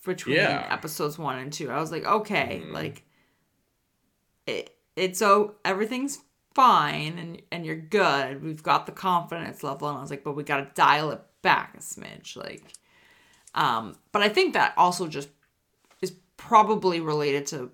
[0.05, 0.67] Between Yeah.
[0.71, 2.73] episodes one and two, I was like, okay, Mhm.
[2.75, 3.05] like.
[4.47, 6.19] It it's so everything's
[6.55, 8.43] fine and and you're good.
[8.43, 11.21] We've got the confidence level, and I was like, but we got to dial it
[11.43, 12.65] back a smidge, like.
[13.55, 15.31] Um, but I think that also just
[16.03, 17.71] is probably related to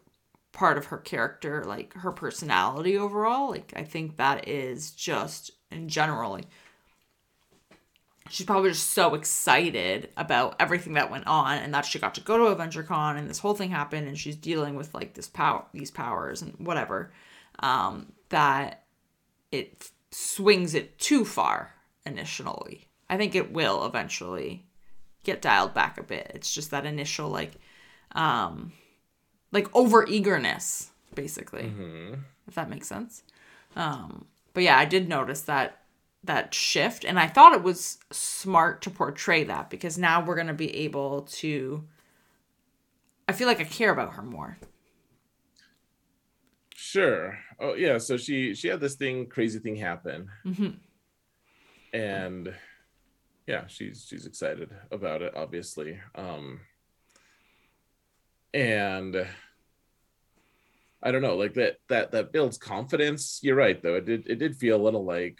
[0.52, 3.50] part of her character, like her personality overall.
[3.50, 6.46] Like I think that is just in general, like
[8.34, 12.20] she's probably just so excited about everything that went on and that she got to
[12.20, 15.64] go to AvengerCon and this whole thing happened and she's dealing with like this power
[15.72, 17.12] these powers and whatever.
[17.60, 18.82] Um, that
[19.52, 22.88] it swings it too far initially.
[23.08, 24.66] I think it will eventually
[25.22, 26.32] get dialed back a bit.
[26.34, 27.52] It's just that initial like
[28.16, 28.72] um
[29.52, 31.64] like over eagerness basically.
[31.64, 32.18] Mhm.
[32.48, 33.22] If that makes sense.
[33.76, 35.83] Um but yeah, I did notice that
[36.24, 40.46] that shift and I thought it was smart to portray that because now we're going
[40.48, 41.84] to be able to
[43.28, 44.58] I feel like I care about her more.
[46.74, 47.38] Sure.
[47.58, 47.98] Oh yeah.
[47.98, 50.76] So she she had this thing, crazy thing happen, Mhm.
[51.92, 52.54] and
[53.46, 55.98] yeah, she's she's excited about it, obviously.
[56.14, 56.60] Um,
[58.52, 59.26] and
[61.02, 63.40] I don't know, like that that that builds confidence.
[63.42, 63.96] You're right, though.
[63.96, 65.38] It did it did feel a little like,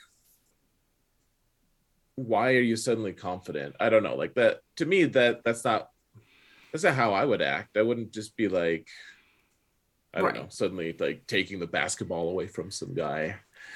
[2.16, 3.74] why are you suddenly confident?
[3.81, 4.16] I don't know.
[4.16, 5.88] Like that to me, that that's not
[6.72, 7.77] that's not how I would act.
[7.77, 8.87] I wouldn't just be like.
[10.12, 10.35] I don't Right.
[10.42, 13.35] know, suddenly like taking the basketball away from some guy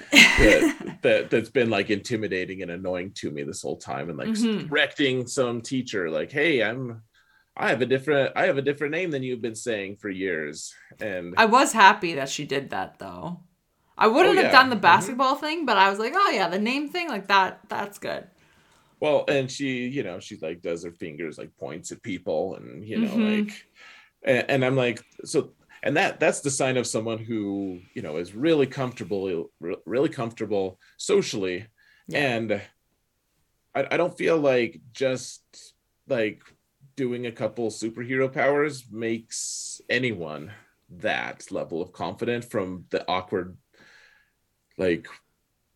[0.09, 4.29] that, that that's been like intimidating and annoying to me this whole time and like
[4.29, 4.69] Mhm.
[4.69, 7.01] correcting some teacher like hey i'm
[7.57, 10.73] i have a different i have a different name than you've been saying for years
[11.01, 13.41] and I was happy that she did that though.
[13.99, 14.81] I wouldn't Oh, have done the Mhm.
[14.81, 18.27] basketball thing, but I was like, oh yeah, the name thing, like that, that's good.
[18.99, 22.85] well and she you know she like does her fingers like points at people and
[22.85, 23.39] you know Mhm.
[23.39, 23.65] like
[24.23, 28.17] and, and i'm like so and that that's the sign of someone who you know
[28.17, 31.67] is really comfortable re- really comfortable socially
[32.07, 32.19] Yeah.
[32.19, 32.61] and
[33.75, 35.73] I, I don't feel like just
[36.07, 36.41] like
[36.95, 40.51] doing a couple superhero powers makes anyone
[40.89, 43.57] that level of confident from the awkward
[44.79, 45.07] like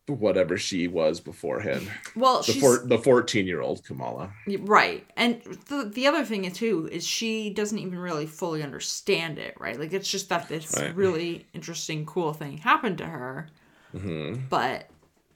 [0.08, 5.42] whatever she was beforehand Well, the she's four, the 14 year old kamala right, and
[5.68, 9.80] the the other thing too is she doesn't even really fully understand it, right?
[9.80, 10.94] Like it's just that this Right.
[10.96, 13.48] really interesting, cool thing happened to her,
[13.94, 14.90] hmm but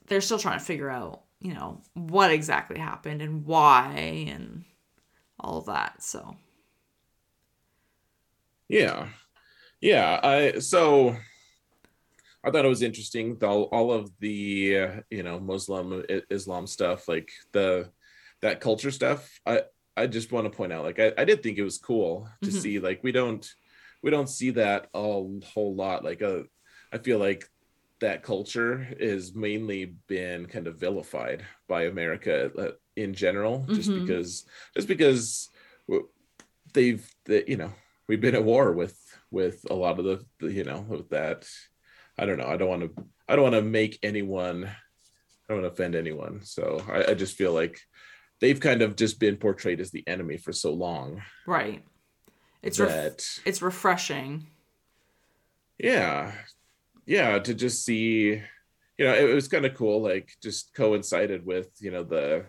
[0.08, 4.64] they're still trying to figure out, you know, what exactly happened and why and
[5.40, 6.04] all that.
[6.04, 6.38] So
[8.70, 9.10] Yeah.
[9.82, 10.20] Yeah.
[10.24, 11.18] I so
[12.48, 16.66] I thought it was interesting all, all of the uh, you know Muslim I- Islam
[16.66, 17.92] stuff like the
[18.42, 19.64] that culture stuff I
[19.98, 22.52] I just want to point out like I, I did think it was cool to
[22.52, 22.54] Mhm.
[22.54, 23.46] see like we don't
[24.02, 26.44] we don't see that a whole lot like uh,
[26.94, 27.50] I feel like
[28.00, 34.06] that culture is mainly been kind of vilified by America uh, in general just Mhm.
[34.06, 35.50] because just because
[36.74, 37.74] they've the, you know
[38.08, 38.98] we've been at war with
[39.32, 41.46] with a lot of the, the you know with that
[42.18, 42.48] i don't know.
[42.48, 45.96] I don't want to i don't want to make anyone i don't want to offend
[45.96, 46.42] anyone.
[46.44, 47.80] So I, I just feel like
[48.42, 51.84] they've kind of just been portrayed as the enemy for so long right,
[52.62, 54.46] it's ref- that it's refreshing.
[55.78, 56.32] yeah.
[57.06, 58.42] Yeah to just see
[58.98, 62.46] you know it, was kind of cool like just coincided with you know the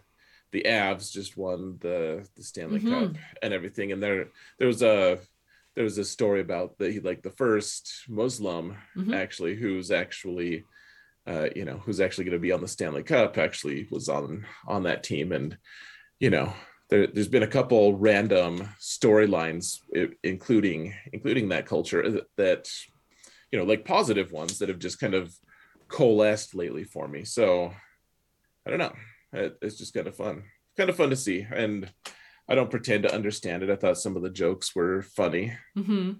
[0.50, 2.90] the avs just won the the stanley Mhm.
[2.90, 3.92] cup and everything.
[3.92, 4.28] And there
[4.59, 5.18] there was a
[5.79, 9.14] there was a story about the like the first muslim Mhm.
[9.14, 10.64] actually who's actually
[11.25, 14.45] uh you know who's actually going to be on the stanley cup actually was on
[14.67, 15.31] on that team.
[15.31, 15.57] And
[16.19, 16.53] you know
[16.91, 19.79] there, there's been a couple random storylines
[20.25, 22.69] including including that culture uh, that
[23.53, 25.33] you know like positive ones that have just kind of
[25.87, 27.23] coalesced lately for me.
[27.25, 27.73] So
[28.67, 28.97] i don't know.
[29.33, 30.43] It, it's just kind of fun.
[30.77, 31.47] Kind of fun to see.
[31.64, 31.88] And
[32.49, 36.13] i don't pretend to understand it i thought some of the jokes were funny hmm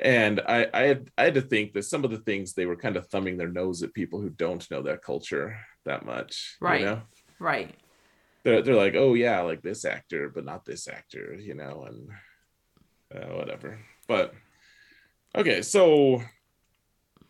[0.00, 2.76] and I, I had I had to think that some of the things they were
[2.76, 6.56] kind of thumbing their nose at people who don't know that culture that much.
[6.60, 6.80] Right.
[6.80, 7.02] You know?
[7.38, 7.74] Right.
[8.44, 12.10] They're they're like, oh yeah, like this actor, but not this actor, you know, and
[13.14, 13.78] uh, whatever.
[14.06, 14.34] But
[15.34, 16.22] okay, so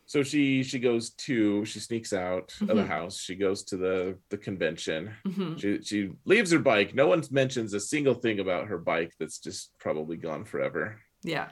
[0.09, 2.87] so she she goes to she sneaks out of the Mhm.
[2.87, 3.19] house.
[3.19, 5.14] She goes to the the convention.
[5.27, 6.95] Hmm she she leaves her bike.
[6.95, 11.01] No one mentions a single thing about her bike that's just probably gone forever.
[11.23, 11.51] Yeah.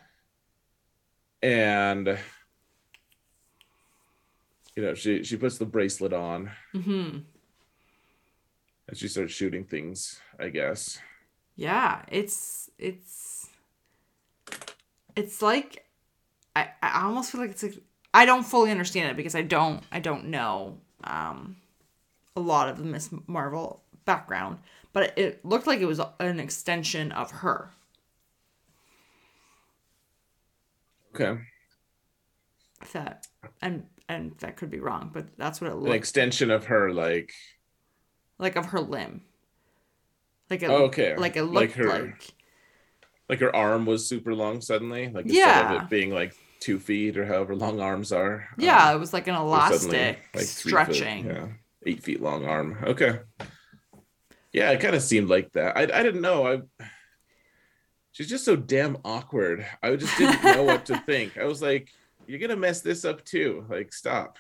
[1.43, 2.19] and
[4.77, 6.51] you know she she puts the bracelet on.
[6.73, 7.19] Hmm
[8.87, 10.99] and she starts shooting things i guess.
[11.57, 12.03] Yeah.
[12.09, 13.49] It's it's
[15.17, 15.85] it's like
[16.57, 17.79] I I almost feel like it's like
[18.15, 21.57] I don't fully understand it because I don't I don't know um
[22.37, 24.59] a lot of the Miss Marvel background,
[24.93, 27.71] but it looked like it was an extension of her.
[31.15, 31.41] okay
[32.83, 33.27] If that
[33.63, 35.85] and and that could be wrong, but that's what it looked.
[35.85, 35.93] Like.
[35.93, 37.33] An extension of her like
[38.39, 39.23] like of her limb.
[40.51, 41.17] Like it, Oh, okay.
[41.17, 42.35] like it looked Like her- like
[43.29, 45.75] like her arm was super long suddenly like instead Yeah.
[45.77, 48.49] of it being like two feet or however long arms are.
[48.57, 51.27] Yeah, um, it was like an suddenly, elastic like, foot, stretching.
[51.27, 51.47] yeah
[51.87, 52.79] eight feet long arm.
[52.83, 53.21] Okay.
[54.53, 55.77] Yeah it kind of seemed like that.
[55.77, 56.47] I, I didn't know.
[56.47, 56.87] I
[58.13, 59.67] she's just so damn awkward.
[59.83, 61.37] I just didn't know what to think.
[61.37, 61.93] I was like
[62.27, 63.67] you're gonna mess this up too.
[63.69, 64.39] Like stop.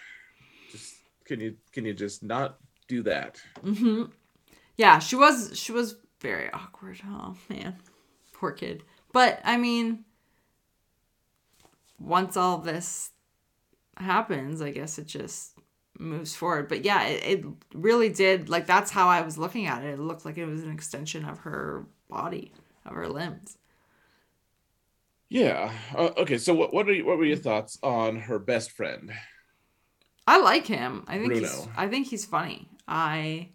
[0.73, 0.95] Just
[1.27, 2.57] can you can you just not
[2.89, 3.39] do that?
[3.63, 4.05] Mm-hmm.
[4.79, 7.01] Yeah, she was she was very awkward.
[7.07, 7.77] Oh man,
[8.33, 8.83] poor kid.
[9.13, 10.05] But I mean,
[12.05, 13.11] once all this
[13.97, 15.59] happens, I guess it just
[15.99, 16.69] moves forward.
[16.69, 18.49] But yeah, it, it really did.
[18.49, 19.95] Like that's how I was looking at it.
[19.95, 22.53] It looked like it was an extension of her body,
[22.87, 23.57] of her limbs.
[25.31, 28.71] yeah uh, okay so what, what are you, what were your thoughts on her best
[28.71, 29.11] friend
[30.27, 31.05] I like him.
[31.07, 31.69] I think he's.
[31.77, 32.69] I think he's funny.
[32.89, 33.51] I.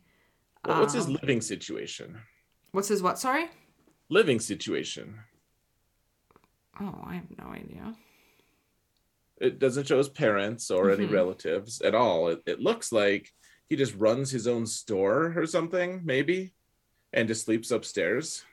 [0.66, 2.20] What- what's his um, living situation
[2.74, 3.18] What's his what?
[3.18, 3.46] Sorry.
[4.10, 5.20] living situation
[6.80, 7.96] Oh, I have no idea.
[9.40, 11.12] It doesn't show his parents or any Mhm.
[11.12, 12.30] relatives at all.
[12.30, 13.30] It, it looks like
[13.68, 16.54] he just runs his own store or something, maybe,
[17.14, 18.44] and just sleeps upstairs.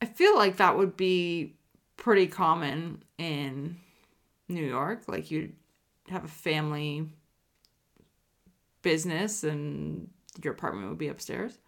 [0.00, 1.56] I feel like that would be
[1.96, 3.76] pretty common in
[4.48, 5.04] New York.
[5.08, 5.56] Like you'd
[6.08, 7.08] have a family
[8.82, 10.08] business and
[10.42, 11.58] your apartment would be upstairs.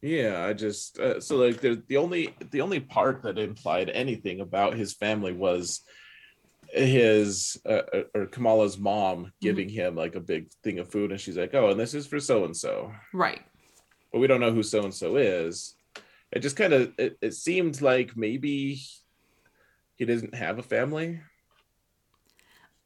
[0.00, 4.40] Yeah, I just uh, so like the the only the only part that implied anything
[4.40, 5.80] about his family was
[6.70, 11.20] his uh, uh, or Kamala's mom giving him like a big thing of food, and
[11.20, 13.40] she's like, "Oh, and this is for so and so," Right.
[14.12, 15.74] but we don't know who so and so is.
[16.30, 18.80] It just kind of it, it seemed like maybe
[19.96, 21.20] he doesn't have a family.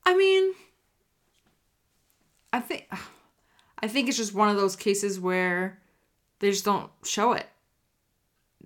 [0.04, 0.52] I mean,
[2.52, 2.88] I think
[3.80, 5.80] I think it's just one of those cases where
[6.38, 7.46] they just don't show it.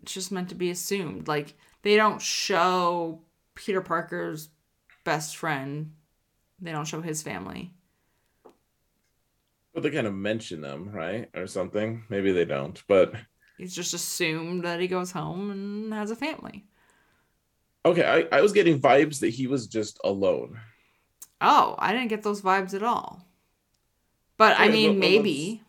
[0.03, 1.27] It's just meant to be assumed.
[1.29, 3.21] Like they don't show
[3.55, 4.49] Peter Parker's
[5.07, 5.93] best friend.
[6.61, 7.73] They don't show his family.
[9.73, 11.29] But they kind of mention them, right?
[11.35, 12.05] Or something.
[12.11, 12.83] Maybe they don't.
[12.89, 13.15] But
[13.59, 16.67] It's just assumed that he goes home and has a family.
[17.85, 20.59] okay, I, I was getting vibes that he was just alone.
[21.41, 23.23] Oh, I didn't get those vibes at all.
[24.39, 25.63] But I mean, well, maybe,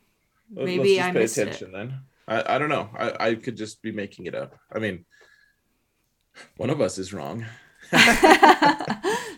[0.54, 1.72] Let- maybe just I missed it.
[1.72, 2.00] then.
[2.28, 2.90] I, I don't know.
[2.98, 4.56] I, I could just be making it up.
[4.74, 5.06] I mean,
[6.58, 7.46] one of us is wrong.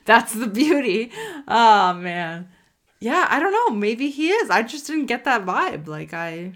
[0.10, 1.12] That's the beauty.
[1.48, 2.50] Oh man.
[3.00, 3.76] Yeah, I don't know.
[3.76, 4.50] Maybe he is.
[4.50, 5.86] I just didn't get that vibe.
[5.86, 6.54] Like I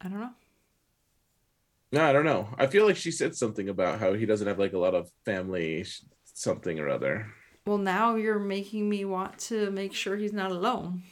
[0.00, 0.32] I don't know.
[1.92, 2.48] No, I don't know.
[2.58, 5.08] I feel like she said something about how he doesn't have like a lot of
[5.24, 5.86] family
[6.24, 7.32] something or other.
[7.64, 11.04] Well, now you're making me want to make sure he's not alone.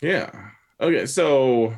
[0.00, 0.30] Yeah.
[0.80, 1.74] Okay, so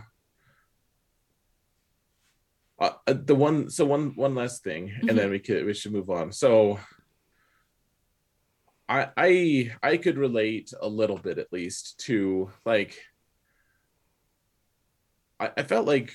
[2.79, 5.93] uh, uh, the one so one one last thing and then we could we should
[5.93, 6.31] move on.
[6.31, 6.79] So
[8.93, 12.99] I I I could relate a little bit at least to like
[15.41, 16.13] I, I felt like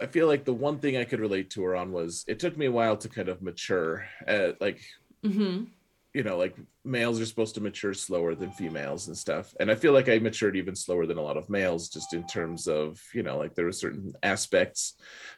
[0.00, 2.56] I feel like the one thing I could relate to her on was it took
[2.56, 4.80] me a while to kind of mature at like
[5.24, 5.64] Mm-hmm.
[6.12, 6.54] you know, like
[6.84, 9.54] males are supposed to mature slower than females and stuff.
[9.58, 12.26] And I feel like I matured even slower than a lot of males, just in
[12.26, 14.94] terms of, you know, like there were certain aspects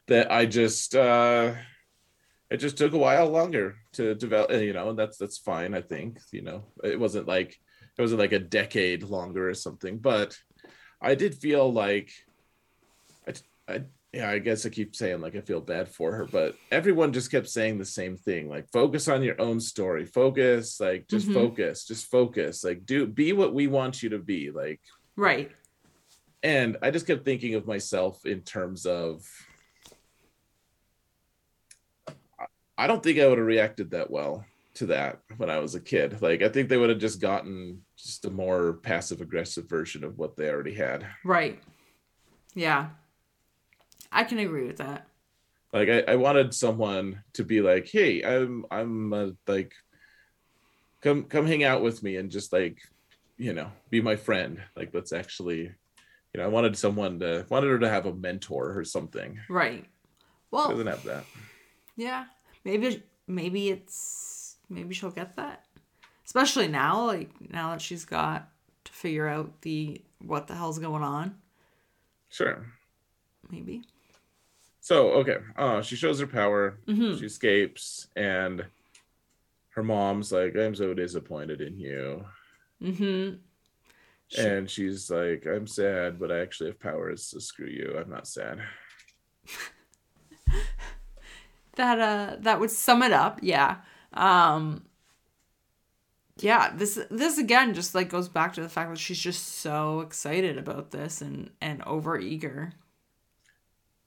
[0.09, 1.55] that I just, uh,
[2.51, 5.75] it just took a while longer to develop, you know, and that's, that's fine.
[5.75, 7.57] I think, you know, it wasn't like,
[7.99, 10.37] it wasn't like a decade longer or something, but
[11.01, 12.11] I did feel like
[13.27, 13.33] I,
[13.69, 13.83] I,
[14.13, 17.31] yeah, I guess I keep saying like I feel bad for her, but everyone just
[17.31, 21.35] kept saying the same thing like focus on your own story, focus, like just Mhm.
[21.35, 24.51] focus, just focus, like do be what we want you to be.
[24.51, 24.81] Like,
[25.17, 25.51] Right.
[26.43, 29.27] and I just kept thinking of myself in terms of
[32.79, 35.81] I- don't think I would have reacted that well to that when I was a
[35.81, 36.21] kid.
[36.21, 40.19] Like I think they would have just gotten just a more passive aggressive version of
[40.19, 41.07] what they already had.
[41.25, 41.63] Right.
[42.55, 42.91] Yeah.
[44.13, 45.07] I can agree with that.
[45.73, 49.73] Like I, I wanted someone to be like, hey, I'm I'm uh, like
[51.01, 52.79] come come hang out with me and just like
[53.39, 55.71] you know be my friend like let's actually you
[56.39, 59.85] know i wanted someone to wanted her to have a mentor or something Right.
[59.85, 59.89] she
[60.51, 61.25] Well, doesn't have that
[61.97, 62.25] yeah.
[62.67, 65.65] Maybe maybe it's maybe she'll get that.
[66.25, 68.49] Especially now, like now that she's got
[68.85, 71.37] to figure out the what the hell's going on.
[72.29, 72.67] sure
[73.51, 73.83] Maybe.
[74.81, 77.19] so okay uh she shows her power Mhm.
[77.21, 78.67] she escapes and
[79.71, 82.25] her mom's like i'm so disappointed in you
[82.83, 83.37] mm-hmm
[84.29, 88.11] She- and she's like i'm sad but i actually have powers so screw you i'm
[88.11, 88.59] not sad
[91.77, 93.79] that uh that would sum it up yeah.
[94.13, 94.85] Um
[96.39, 100.01] yeah this this again just like goes back to the fact that she's just so
[100.01, 102.73] excited about this and and over eager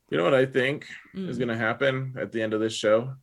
[0.10, 0.88] you know what i think
[1.28, 1.40] is Mm.
[1.40, 3.16] going to happen at the end of this show?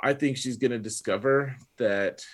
[0.00, 2.24] I think she's going to discover that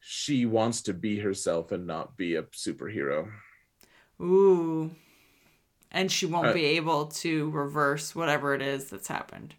[0.00, 3.30] she wants to be herself and not be a superhero.
[4.20, 4.94] Ooh.
[5.90, 9.54] And she won't Uh, be able to reverse whatever it is that's happened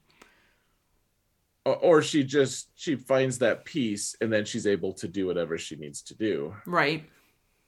[1.65, 5.75] or, she just she finds that peace and then she's able to do whatever she
[5.75, 6.53] needs to do.
[6.65, 7.03] Right.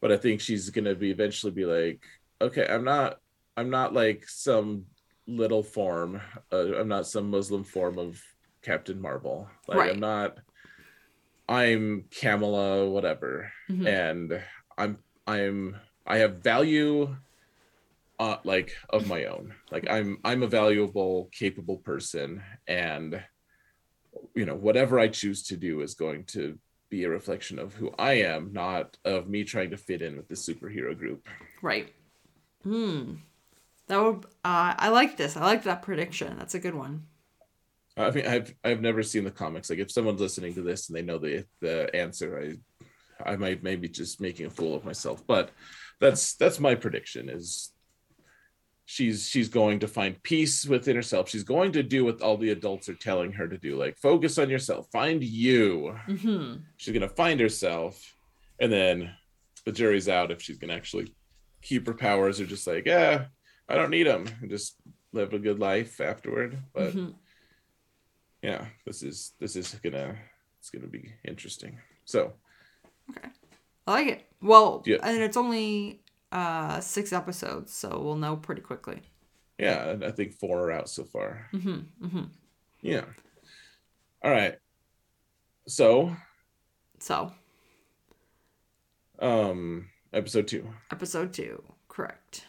[0.01, 2.03] But i think she's going to be eventually be like
[2.39, 3.19] okay i'm not
[3.57, 4.85] i'm not like some
[5.25, 6.21] little form
[6.53, 8.21] uh, i'm not some muslim form of
[8.61, 9.49] captain marvel.
[9.67, 9.91] Like Right.
[9.93, 10.37] i'm not
[11.49, 13.51] i'm kamala whatever.
[13.69, 13.87] Mhm.
[13.87, 14.43] and
[14.77, 17.15] i'm i'm i have value
[18.19, 19.53] uh like of my own.
[19.71, 22.43] Like i'm i'm a valuable capable person.
[22.67, 23.23] And
[24.36, 26.57] you know whatever i choose to do is going to
[26.89, 30.28] be a reflection of who i am not of me trying to fit in with
[30.28, 31.28] the superhero group.
[31.61, 31.93] Right.
[32.63, 33.15] Hmm.
[33.88, 35.38] That would uh i like this.
[35.38, 36.36] I like that prediction.
[36.38, 37.03] That's a good one.
[37.97, 39.70] I mean i've i've never seen the comics.
[39.70, 42.55] Like if someone's listening to this and they know the the answer
[43.26, 45.26] i i might maybe just making a fool of myself.
[45.26, 45.51] But
[45.99, 47.72] that's that's my prediction is
[48.89, 52.51] she's she's going to find peace within herself she's going to do what all the
[52.51, 57.07] adults are telling her to do like focus on yourself find you hmm she's going
[57.09, 58.15] to find herself
[58.61, 59.11] and then
[59.65, 61.13] the jury's out if she's going to actually
[61.61, 63.25] keep her powers or just like yeah
[63.67, 64.77] i don't need them and just
[65.11, 67.13] live a good life afterward but Mhm.
[68.41, 70.15] yeah this is this is gonna
[70.59, 72.31] it's gonna be interesting so
[73.09, 73.27] Okay.
[73.85, 74.25] I like it.
[74.41, 74.97] Well, Yeah.
[75.01, 76.01] and it's only
[76.32, 79.01] uh six episodes, so we'll know pretty quickly.
[79.57, 81.47] yeah i think four are out so far.
[81.51, 82.23] Hmm hmm
[82.82, 83.05] yeah.
[84.23, 84.55] All right.
[85.67, 86.15] So?
[86.99, 87.32] So,
[89.19, 90.67] um episode two.
[90.91, 92.45] Episode two, correct.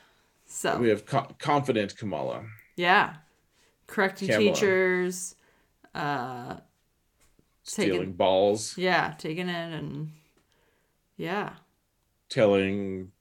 [0.46, 2.44] So, we have co- confident kamala.
[2.76, 3.16] Yeah,
[3.86, 4.54] correcting Kamala.
[4.54, 5.34] teachers,
[5.94, 6.54] uh,
[7.66, 8.76] Taking- stealing balls.
[8.78, 10.12] Yeah, taking it and
[11.16, 11.54] yeah,
[12.30, 13.12] telling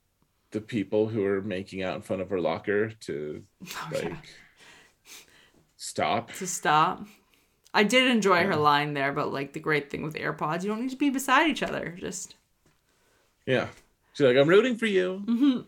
[0.52, 3.43] the people who are making out in front of her locker to
[3.76, 4.16] Oh, like yeah.
[5.76, 7.06] stop to stop.
[7.74, 10.82] I did enjoy her line there, but like the great thing with AirPods, you don't
[10.82, 11.95] need to be beside each other.
[12.00, 12.36] Just
[13.45, 13.68] yeah
[14.14, 15.62] she's like i'm rooting for you Mm-hmm.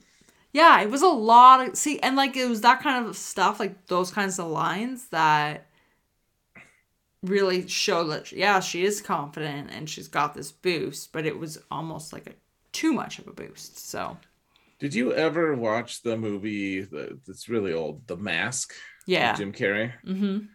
[0.54, 3.60] yeah, it was a lot of see, and like it was that kind of stuff,
[3.60, 5.68] like those kinds of lines that
[7.22, 11.58] really show that yeah, she is confident and she's got this boost, but it was
[11.70, 12.34] almost like a
[12.72, 13.78] too much of a boost.
[13.80, 14.18] So
[14.80, 18.74] did you ever watch the movie that- that's really old the mask
[19.06, 20.46] yeah, jim carrey mm-hmm.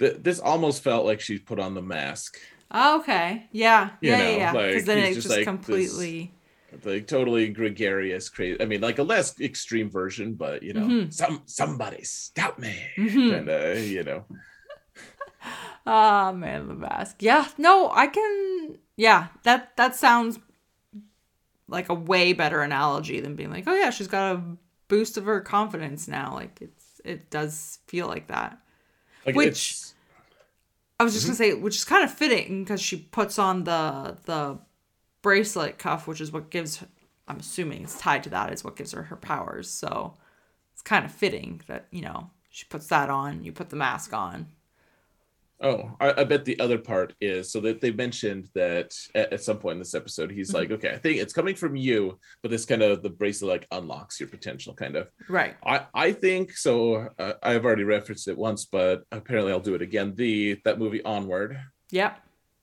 [0.00, 2.38] Th- this almost felt like she put on the mask
[2.74, 6.32] okay, yeah, You yeah, know, yeah, yeah, because then it's just like completely
[6.84, 8.60] like, totally gregarious, crazy.
[8.60, 9.38] I mean, like this-
[10.72, 11.12] completely Mhm.
[11.12, 13.38] some somebody stop me Mhm.
[13.38, 14.24] and uh you know
[15.86, 17.16] Ah, man, the mask.
[17.22, 18.78] Yeah, no, I can.
[18.96, 20.38] Yeah, that that sounds
[21.74, 24.42] like a way better analogy than being like, oh yeah, she's got a
[24.88, 26.32] boost of her confidence now.
[26.34, 28.58] Like it's it does feel like that.
[29.26, 29.94] like Which- it's
[30.98, 31.56] I was just gonna mm-hmm.
[31.56, 34.58] say, which is kind of fitting because she puts on the the
[35.22, 36.82] bracelet cuff, which is what gives.
[37.26, 38.52] I'm assuming it's tied to that.
[38.52, 39.68] Is what gives her her powers.
[39.68, 40.14] So
[40.72, 43.44] it's kind of fitting that you know she puts that on.
[43.44, 44.46] You put the mask on.
[45.64, 49.42] Oh, I, I bet the other part is so that they mentioned that at, at
[49.42, 50.56] some point in this episode, he's Mm-hmm.
[50.58, 53.66] like, okay, I think it's coming from you, but this kind of the bracelet like
[53.72, 55.08] unlocks your potential, kind of.
[55.28, 55.56] Right.
[55.66, 57.08] I I think so.
[57.18, 60.14] Uh, I've already referenced it once, but apparently I'll do it again.
[60.14, 61.58] The that movie Onward,
[61.90, 62.20] Yep.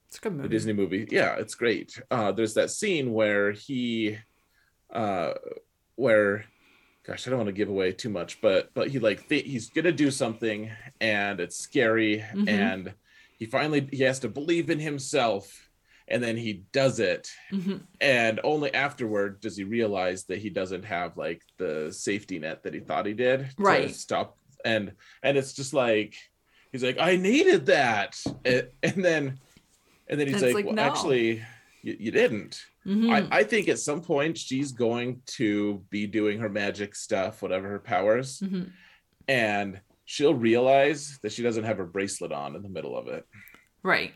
[0.08, 0.44] It's a good movie.
[0.44, 0.50] the.
[0.50, 1.08] Disney movie.
[1.10, 2.00] Yeah, it's great.
[2.12, 4.18] Uh, there's that scene where he,
[4.94, 5.34] uh,
[5.96, 6.44] where,
[7.06, 9.70] gosh, I don't want to give away too much, but but he like th- he's
[9.70, 12.48] gonna do something and it's scary Mhm.
[12.48, 12.94] and
[13.38, 15.68] he finally he has to believe in himself
[16.08, 20.84] and then he does it hmm and only afterward does he realize that he doesn't
[20.84, 23.96] have like the safety net that he thought he did to Right.
[23.96, 24.92] stop and
[25.24, 26.16] and it's just like
[26.72, 29.40] he's like i needed that and, and then
[30.08, 30.82] and then he's It's like, like, well no.
[30.84, 31.42] actually
[31.84, 32.60] you, you didn't.
[32.84, 37.42] Hmm I, I think at some point she's going to be doing her magic stuff
[37.42, 38.64] whatever her powers hmm
[39.28, 43.26] and she'll realize that she doesn't have her bracelet on in the middle of it.
[43.84, 44.14] Right.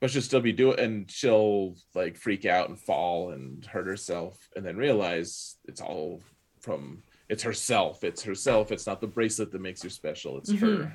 [0.00, 4.36] but she'll still be doing and she'll like freak out and fall and hurt herself
[4.56, 6.20] and then realize it's all
[6.60, 10.94] from it's herself it's herself it's not the bracelet that makes her special it's her.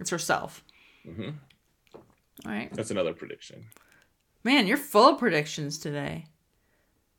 [0.00, 0.62] It's herself.
[1.04, 1.30] hmm
[2.46, 2.72] All right.
[2.74, 3.64] that's another prediction
[4.48, 6.26] Man, you're full of predictions today.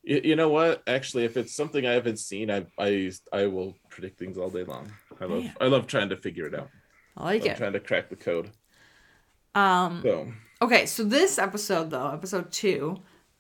[0.04, 3.76] you, you know what actually if it's something i haven't seen i i i will
[3.90, 5.54] predict things all day long i love Man.
[5.62, 6.70] i love trying to figure it out
[7.18, 7.58] I like i'm it.
[7.58, 8.50] trying to crack the code
[9.56, 12.98] Um so okay, so this episode though, episode 2,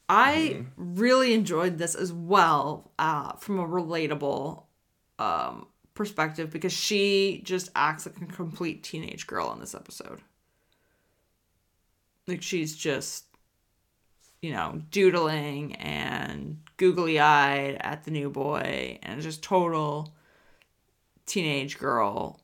[0.08, 4.64] I really enjoyed this as well uh from a relatable
[5.18, 10.22] um perspective because she just acts like a complete teenage girl in this episode.
[12.28, 13.26] Like she's just
[14.42, 20.14] you know, doodling and googly eyed at the new boy and just total
[21.26, 22.40] teenage girl.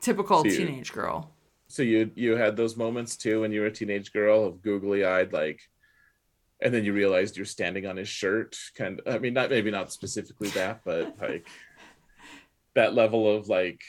[0.00, 1.32] Typical So you- teenage girl.
[1.68, 5.04] so you you had those moments too when you were a teenage girl of googly
[5.04, 5.60] eyed like
[6.62, 9.68] and then you realized you're standing on his shirt kind of i mean not maybe
[9.72, 11.44] not specifically that but like
[12.74, 13.80] that level of like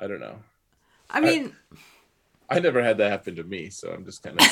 [0.00, 0.40] i don't know
[1.08, 1.76] I mean, i
[2.60, 4.46] never had that happen to me so i'm just kind of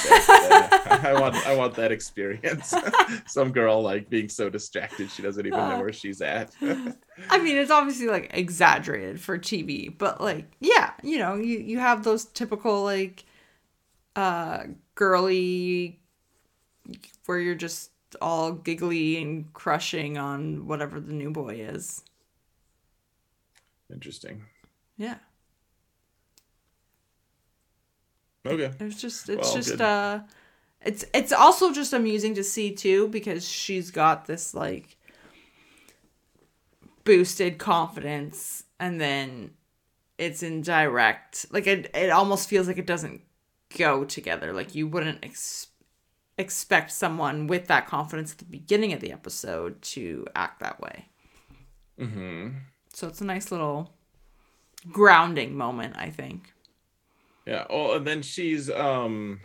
[1.05, 2.75] i want i want that experience
[3.27, 6.55] some girl like being so distracted she doesn't even know where she's at
[7.31, 11.79] I mean, it's obviously like exaggerated for TV, but like, yeah, you know, you you
[11.79, 13.25] have those typical like
[14.15, 16.01] uh girly
[17.27, 17.91] where you're just
[18.21, 22.03] all giggly and crushing on whatever the new boy is.
[23.93, 24.45] interesting
[24.97, 25.19] Yeah.
[28.47, 28.73] Okay.
[28.79, 29.81] It was just it's Well, just good.
[29.81, 30.21] uh
[30.83, 34.97] it's it's also just amusing to see too because she's got this like
[37.05, 39.53] boosted confidence and then
[40.19, 43.21] it's in direct like it it almost feels like it doesn't
[43.77, 44.53] go together.
[44.53, 45.69] Like you wouldn't ex-
[46.39, 51.07] expect someone with that confidence at the beginning of the episode to act that way.
[51.99, 52.49] Hmm
[52.93, 53.93] so it's a nice little
[54.91, 56.53] grounding moment i think
[57.47, 57.65] Yeah.
[57.71, 59.41] Oh, and then she's um.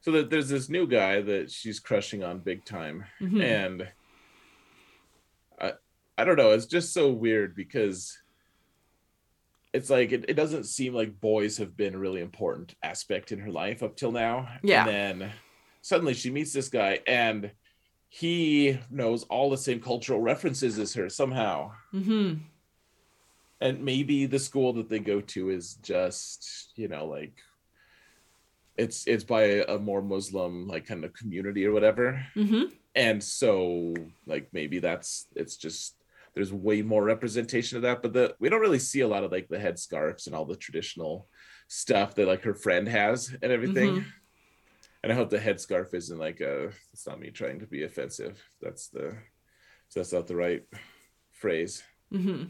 [0.00, 3.42] So that there's this new guy that she's crushing on big time, Mhm.
[3.42, 3.88] and
[5.60, 5.72] I
[6.16, 6.50] I don't know.
[6.50, 8.18] It's just so weird because
[9.72, 13.38] it's like it, it doesn't seem like boys have been a really important aspect in
[13.40, 14.48] her life up till now.
[14.62, 14.86] Yeah.
[14.88, 15.32] And then
[15.82, 17.50] suddenly she meets this guy and
[18.08, 22.36] he knows all the same cultural references as her somehow mm-hmm
[23.60, 27.32] and maybe the school that they go to is just you know like
[28.76, 32.24] it's it's by a, a more muslim like kind of community or whatever.
[32.36, 32.66] Mm-hmm.
[32.94, 33.94] And so
[34.26, 35.94] like maybe that's it's just
[36.34, 39.32] there's way more representation of that but the we don't really see a lot of
[39.32, 41.26] like the headscarves and all the traditional
[41.66, 43.96] stuff that like her friend has and everything.
[43.96, 44.04] Mhm.
[45.02, 48.40] and i hope the headscarf isn't like a it's not me trying to be offensive.
[48.62, 49.16] That's the
[49.94, 50.64] that's not the right
[51.32, 51.82] phrase.
[52.12, 52.44] Mm-hmm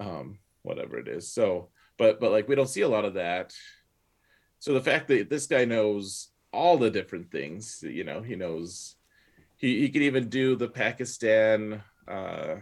[0.00, 3.52] um whatever it is so but but like we don't see a lot of that
[4.58, 8.96] so the fact that this guy knows all the different things you know he knows
[9.56, 12.56] he, he could even do the pakistan uh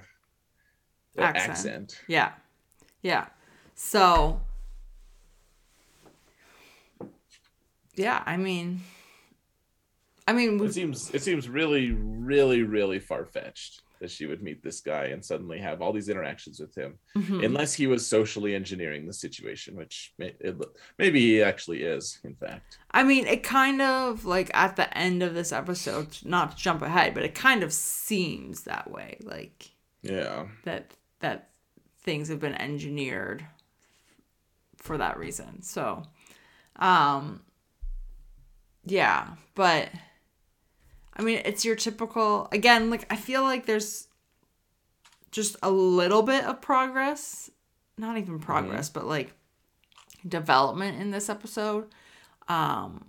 [1.19, 1.51] the Accent.
[1.51, 2.03] accent.
[2.07, 2.33] Yeah.
[3.03, 3.27] Yeah.
[3.75, 4.41] So
[7.97, 8.81] Yeah, I mean
[10.29, 14.81] I mean it seems it seems really really really far-fetched that she would meet this
[14.81, 17.45] guy and suddenly have all these interactions with him Mhm.
[17.45, 20.57] unless he was socially engineering the situation which may, it,
[20.99, 25.23] maybe he actually is in fact I mean it kind of like at the end
[25.23, 29.19] of this episode, not to jump ahead, but it kind of seems that way.
[29.23, 29.71] Like
[30.03, 31.51] yeah that that
[32.03, 33.45] things have been engineered
[34.77, 35.63] for that reason.
[35.63, 36.05] So
[36.77, 37.43] um
[38.85, 39.91] yeah, but
[41.19, 44.09] I mean it's your typical again, like I feel like there's
[45.31, 47.51] just a little bit of progress,
[47.97, 49.33] not even progress, but like
[50.27, 51.87] development in this episode.
[52.47, 53.07] Um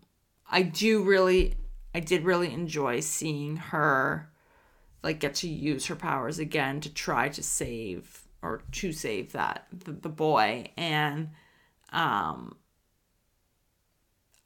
[0.49, 1.55] I do really
[1.93, 4.30] I did really enjoy seeing her
[5.03, 9.68] like get to use her powers again to try to save or to save that
[9.72, 10.72] the, the boy.
[10.78, 11.30] And
[11.93, 12.55] um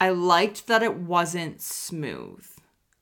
[0.00, 2.46] I liked that it wasn't smooth.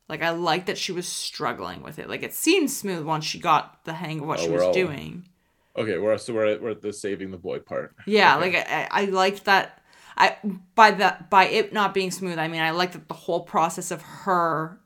[0.09, 2.09] Like I liked that she was struggling with it.
[2.09, 4.73] Like it seemed smooth once she got the hang of what Oh, she was all-
[4.73, 5.29] doing.
[5.77, 7.95] Okay, we're so we're at, we're at the saving the boy part.
[8.07, 8.53] Yeah, Okay.
[8.59, 9.83] like I, I liked that.
[10.19, 10.37] I
[10.75, 12.39] by that by it not being smooth.
[12.39, 14.79] I mean, I liked that the whole process of her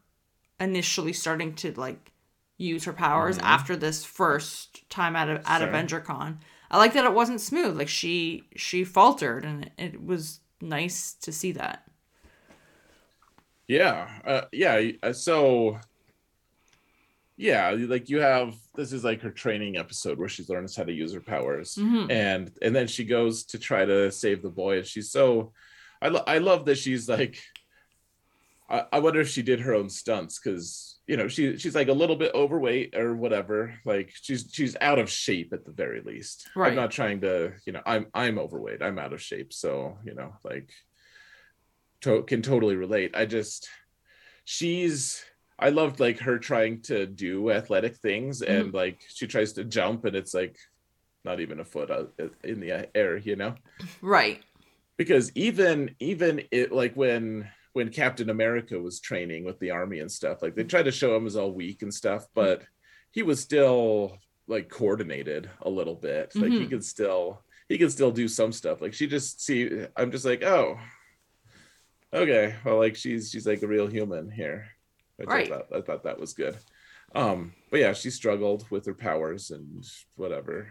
[0.60, 2.12] initially starting to like
[2.56, 3.46] use her powers mm-hmm.
[3.46, 5.68] after this first time at at Sure.
[5.68, 6.38] AvengerCon.
[6.70, 7.76] I like that it wasn't smooth.
[7.76, 11.82] Like she she faltered, and it, it was nice to see that.
[13.68, 14.90] Yeah, uh, yeah.
[15.02, 15.78] uh, So,
[17.36, 20.92] yeah, like you have this is like her training episode where she learns how to
[20.92, 22.10] use her powers, Mhm.
[22.10, 25.52] and and then she goes to try to save the boy, and she's so.
[26.00, 27.38] I lo- I love that she's like.
[28.68, 31.86] I, I wonder if she did her own stunts because you know she she's like
[31.88, 33.74] a little bit overweight or whatever.
[33.84, 36.48] Like she's she's out of shape at the very least.
[36.56, 36.70] Right.
[36.70, 38.82] I'm not trying to you know I'm I'm overweight.
[38.82, 40.68] I'm out of shape, so you know like
[42.02, 43.16] to- can totally relate.
[43.16, 43.68] I just
[44.44, 45.24] she's
[45.58, 48.52] I loved like her trying to do athletic things mm-hmm.
[48.52, 50.56] and like she tries to jump and it's like
[51.24, 52.04] not even a foot uh,
[52.44, 53.54] in the air, you know?
[54.00, 54.42] Right.
[54.96, 60.10] Because even even it like when when Captain America was training with the army and
[60.10, 60.68] stuff, like they mm-hmm.
[60.68, 62.40] tried to show him as all weak and stuff, mm-hmm.
[62.40, 62.62] but
[63.10, 66.32] he was still like coordinated a little bit.
[66.34, 66.70] Like he Mhm.
[66.70, 68.80] could still he could still do some stuff.
[68.80, 70.78] Like she just see I'm just like, oh,
[72.16, 72.56] okay.
[72.64, 74.68] Well, like she's she's like a real human here.
[75.16, 75.46] Which Right.
[75.46, 76.58] I thought I thought that was good.
[77.14, 79.84] Um, but yeah, she struggled with her powers and
[80.16, 80.68] whatever.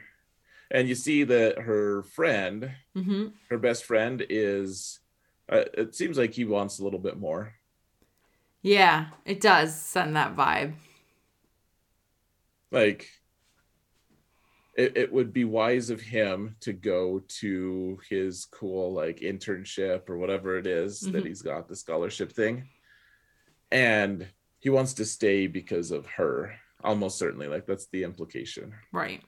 [0.71, 4.99] And you see that her friend, hmm her best friend, is
[5.49, 7.55] uh, it seems like he wants a little bit more.
[8.63, 10.73] Yeah, it does send that vibe.
[12.71, 13.09] Like
[14.76, 20.17] it, it would be wise of him to go to his cool like internship or
[20.17, 21.28] whatever it is that Mhm.
[21.28, 22.67] he's got the scholarship thing
[23.71, 24.28] and
[24.59, 29.21] he wants to stay because of her almost certainly like that's the implication Right.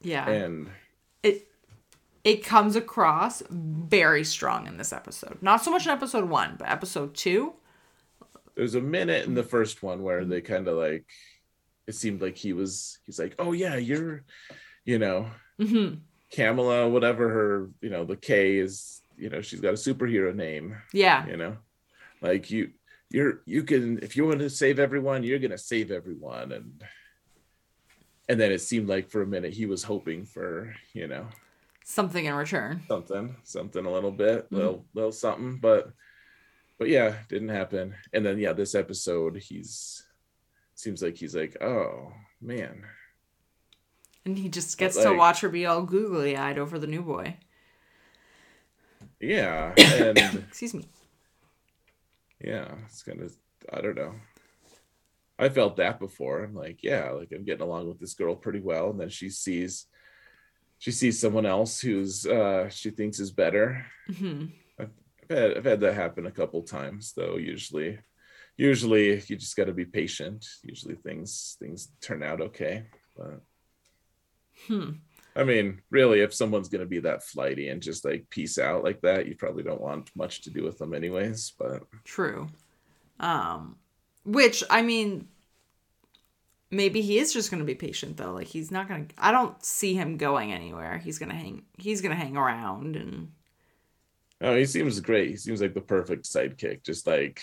[0.00, 0.28] Yeah.
[0.28, 0.70] and
[1.22, 1.48] it
[2.24, 5.38] it comes across very strong in this episode.
[5.42, 7.54] Not so much in episode one, but episode two.
[8.56, 11.04] there's a minute in the first one where they kind of like
[11.86, 14.24] it seemed like he was he's like oh yeah you're
[14.84, 15.28] you know
[15.60, 15.94] hmm
[16.32, 20.74] Kamala, whatever her, you know, the K is, you know, she's got a superhero name,
[20.92, 21.24] Yeah.
[21.24, 21.56] you know,
[22.20, 22.72] like you,
[23.10, 26.50] you're, you can, if you want to save everyone, you're going to save everyone.
[26.50, 26.82] And,
[28.28, 31.28] and then it seemed like for a minute he was hoping for, you know,
[31.84, 32.82] Something in return.
[32.88, 34.56] something, something a little bit, Mhm.
[34.56, 35.92] little, little something, but,
[36.76, 37.94] but yeah, didn't happen.
[38.12, 40.04] And then, yeah, this episode, he's,
[40.76, 42.84] seems like he's like, oh man,
[44.24, 47.36] And he just gets to watch her be all googly eyed over the new boy.
[49.20, 49.74] yeah.
[49.78, 50.18] And,
[50.48, 50.86] Excuse me.
[52.40, 53.34] yeah it's kind of
[53.72, 54.14] i don't know
[55.38, 58.60] i felt that before i'm like yeah like i'm getting along with this girl pretty
[58.60, 59.86] well and then she sees
[60.78, 63.86] she sees someone else who's uh she thinks is better
[64.18, 64.46] hmm
[64.78, 64.90] i've
[65.30, 67.98] had, I've had that happen a couple times though usually
[68.56, 72.84] usually you just got to be patient usually things things turn out okay
[73.16, 73.40] but
[74.66, 74.92] Hmm.
[75.34, 78.82] i mean really if someone's going to be that flighty and just like peace out
[78.84, 82.48] like that you probably don't want much to do with them anyways but True.
[83.20, 83.76] Um,
[84.24, 85.28] which I mean,
[86.70, 88.32] maybe he is just going to be patient though.
[88.32, 89.14] Like he's not going to.
[89.18, 90.98] I don't see him going anywhere.
[90.98, 91.62] He's gonna hang.
[91.78, 93.32] He's gonna hang around and.
[94.42, 95.30] Oh, he seems great.
[95.30, 96.82] He seems like the perfect sidekick.
[96.82, 97.40] Just like,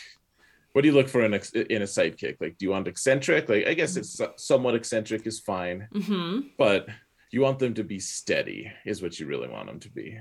[0.73, 1.41] what do you look for in a,
[1.73, 2.37] in a sidekick?
[2.41, 3.47] Like, do you want eccentric?
[3.49, 6.87] Like, I guess it's somewhat eccentric is fine, hmm but
[7.31, 10.19] you want them to be steady, is what you really want them to be.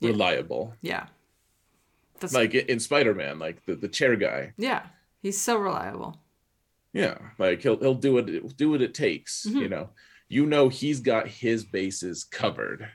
[0.00, 0.08] Yeah.
[0.10, 0.74] Reliable.
[0.82, 1.06] Yeah.
[2.20, 4.52] That's Like in Spider Man, like the, the chair guy.
[4.58, 4.82] yeah.
[5.22, 6.18] He's so reliable.
[6.92, 7.16] Yeah.
[7.38, 9.46] Like he'll, he'll do what, do what it takes.
[9.48, 9.60] Mhm.
[9.60, 9.90] You know,
[10.28, 12.88] you know, he's got his bases covered.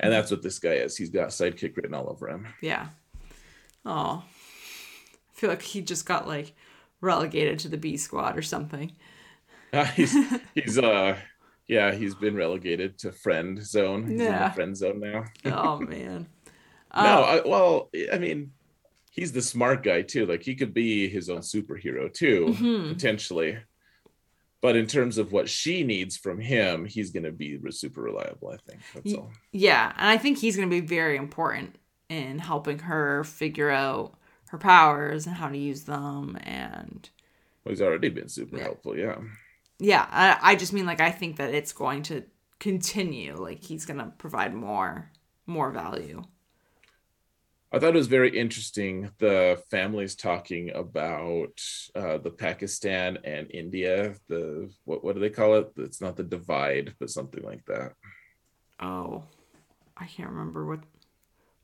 [0.00, 0.96] And that's what this guy is.
[0.96, 2.46] He's got sidekick written all over him.
[2.62, 2.86] Yeah.
[3.84, 4.24] Oh.
[5.40, 6.54] Feel like he just got like
[7.00, 8.92] relegated to the B squad or something.
[9.72, 10.16] Uh, he's
[10.54, 11.16] he's uh
[11.68, 14.44] yeah he's been relegated to friend zone he's in Yeah.
[14.48, 16.26] the friend zone now Oh man.
[16.96, 18.52] no Uh, I, well i mean
[19.12, 22.88] he's the smart guy too like he could be his own superhero too mhm.
[22.88, 23.58] potentially
[24.62, 28.48] but in terms of what she needs from him he's going to be super reliable
[28.50, 31.76] i think that's all Yeah, and I think he's going to be very important
[32.08, 34.14] in helping her figure out
[34.50, 37.10] her powers and how to use them and
[37.64, 38.64] well, he's already been super Yeah.
[38.64, 39.18] helpful yeah
[39.78, 42.24] yeah I, I just mean like i think that it's going to
[42.58, 45.10] continue like he's gonna provide more
[45.46, 46.24] more value
[47.72, 51.60] I thought it was very interesting the families talking about
[51.94, 54.16] uh, the Pakistan and India.
[54.28, 55.72] The what what do they call it?
[55.76, 57.92] It's not the divide, but something like that.
[58.80, 59.22] oh
[59.96, 60.80] i can't remember what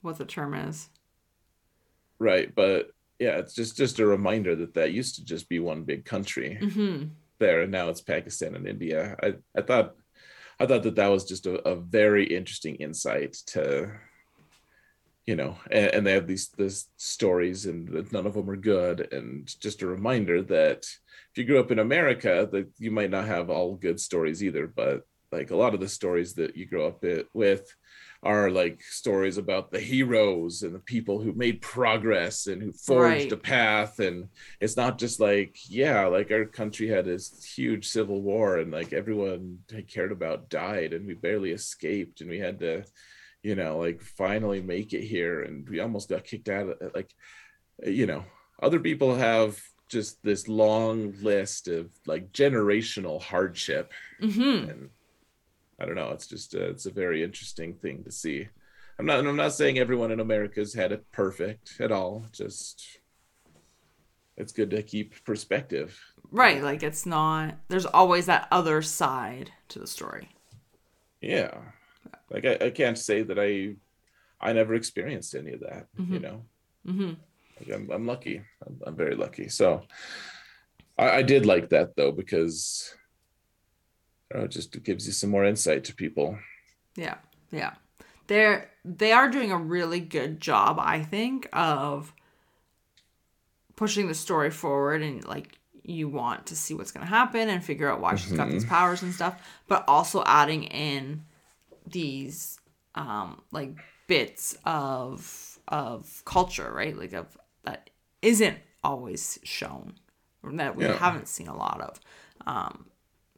[0.02, 0.90] what the term is
[2.18, 5.84] Right, but yeah, it's just just a reminder that that used to just be one
[5.84, 7.08] big country mm-hmm.
[7.38, 9.16] there, and now it's Pakistan and India.
[9.22, 9.94] I I thought
[10.58, 13.90] I thought that that was just a, a very interesting insight to
[15.26, 19.12] you know and, and they have these this stories and none of them are good
[19.12, 23.26] and just a reminder that if you grew up in america that you might not
[23.26, 25.02] have all good stories either but
[25.32, 27.04] like a lot of the stories that you grow up
[27.34, 27.74] with
[28.22, 33.24] are like stories about the heroes and the people who made progress and who forged
[33.24, 33.32] Right.
[33.32, 34.28] a path and
[34.60, 38.92] it's not just like yeah like our country had this huge civil war and like
[38.92, 42.84] everyone I cared about died and we barely escaped and we had to
[43.42, 47.12] you know like finally make it here and we almost got kicked out of like
[47.84, 48.24] you know
[48.62, 54.70] other people have just this long list of like generational hardship Mm-hmm.
[54.70, 54.90] and
[55.80, 56.10] I don't know.
[56.10, 58.48] It's just uh, it's a very interesting thing to see.
[58.98, 62.26] I'm not I'm not saying everyone in America's had it perfect at all.
[62.32, 63.00] Just
[64.36, 65.98] it's good to keep perspective.
[66.30, 67.56] Right, like it's not.
[67.68, 70.28] There's always that other side to the story.
[71.20, 71.50] Yeah,
[72.30, 73.76] like I, I can't say that I
[74.40, 75.86] I never experienced any of that.
[75.98, 76.22] You Mhm.
[76.22, 76.42] know,
[76.86, 77.12] Mm-hmm.
[77.60, 78.40] like I'm I'm lucky.
[78.66, 79.48] I'm, I'm very lucky.
[79.48, 79.82] So
[80.98, 82.94] I, I did like that though because
[84.34, 86.38] I know, it just gives you some more insight to people.
[86.96, 87.16] Yeah,
[87.50, 87.74] yeah.
[88.26, 92.12] They're they are doing a really good job, I think, of
[93.76, 97.90] pushing the story forward and like you want to see what's gonna happen and figure
[97.90, 101.22] out why she's got these powers and stuff, but also adding in
[101.86, 102.58] these
[102.96, 103.76] um like
[104.08, 106.96] bits of of culture, right?
[106.96, 107.90] Like of that
[108.22, 109.94] isn't always shown
[110.42, 110.96] that we Yeah.
[110.98, 112.00] haven't seen a lot of.
[112.46, 112.86] Um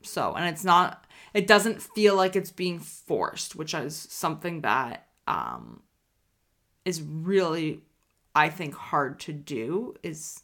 [0.03, 5.09] so and it's not it doesn't feel like it's being forced, which is something that
[5.27, 5.83] um
[6.85, 7.83] is really
[8.35, 10.43] I think hard to do is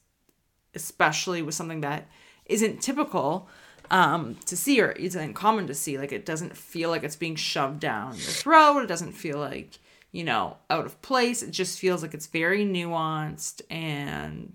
[0.74, 2.08] especially with something that
[2.46, 3.48] isn't typical
[3.90, 5.98] um to see or isn't common to see.
[5.98, 8.80] Like it doesn't feel like it's being shoved down your throat.
[8.80, 9.78] It doesn't feel like
[10.12, 11.42] you know out of place.
[11.42, 14.54] It just feels like it's very nuanced and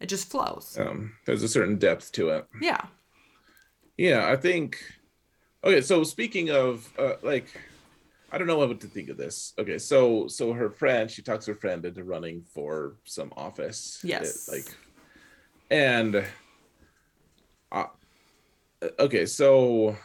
[0.00, 0.78] it just flows.
[0.80, 2.46] Um, there's a certain depth to it.
[2.60, 2.86] yeah
[3.98, 4.78] Yeah, I think.
[5.62, 7.48] Okay, so speaking of uh, like,
[8.30, 9.54] I don't know what to think of this.
[9.58, 14.00] Okay, so so her friend, she talks her friend into running for some office.
[14.04, 14.48] Yes.
[14.48, 14.76] It, like,
[15.70, 16.24] and,
[17.72, 17.86] uh,
[19.00, 19.96] okay, so,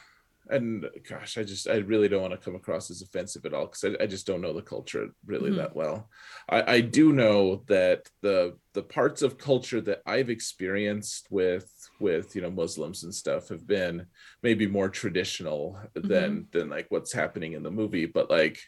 [0.50, 3.68] and gosh, I just I really don't want to come across as offensive at all
[3.68, 5.56] because I, I just don't know the culture really Mhm.
[5.58, 6.10] that well.
[6.50, 12.36] I, I do know that the the parts of culture that I've experienced with with
[12.36, 14.08] you know Muslims and stuff have been
[14.42, 18.60] maybe more traditional than than like what's happening in the movie, but like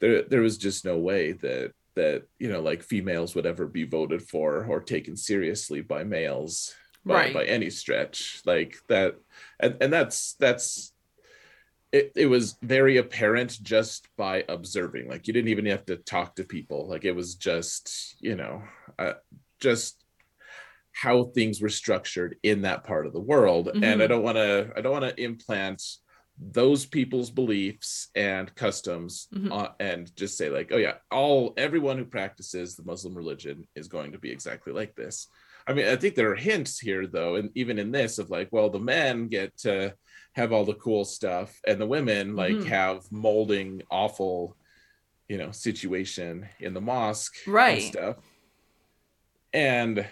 [0.00, 3.84] there there was just no way that that you know like females would ever be
[3.84, 6.74] voted for or taken seriously by males
[7.06, 7.34] by, Right.
[7.34, 9.16] by any stretch like that
[9.60, 10.93] and and that's that's
[11.94, 15.08] it, it was very apparent just by observing.
[15.08, 16.88] Like you didn't even have to talk to people.
[16.88, 18.62] Like it was just you know
[18.98, 19.14] uh,
[19.60, 20.02] just
[20.92, 23.68] how things were structured in that part of the world.
[23.68, 25.80] And i don't want to i don't want to implant
[26.60, 29.52] those people's beliefs and customs Mhm.
[29.52, 33.86] uh, and just say like oh yeah all everyone who practices the muslim religion is
[33.96, 35.28] going to be exactly like this
[35.66, 38.48] i mean i think there are hints here though and even in this of like
[38.52, 39.94] well the men get to
[40.34, 42.64] have all the cool stuff and the women like Mhm.
[42.66, 44.56] have molding awful
[45.28, 47.74] you know situation in the mosque Right.
[47.74, 48.16] and stuff
[49.52, 50.06] and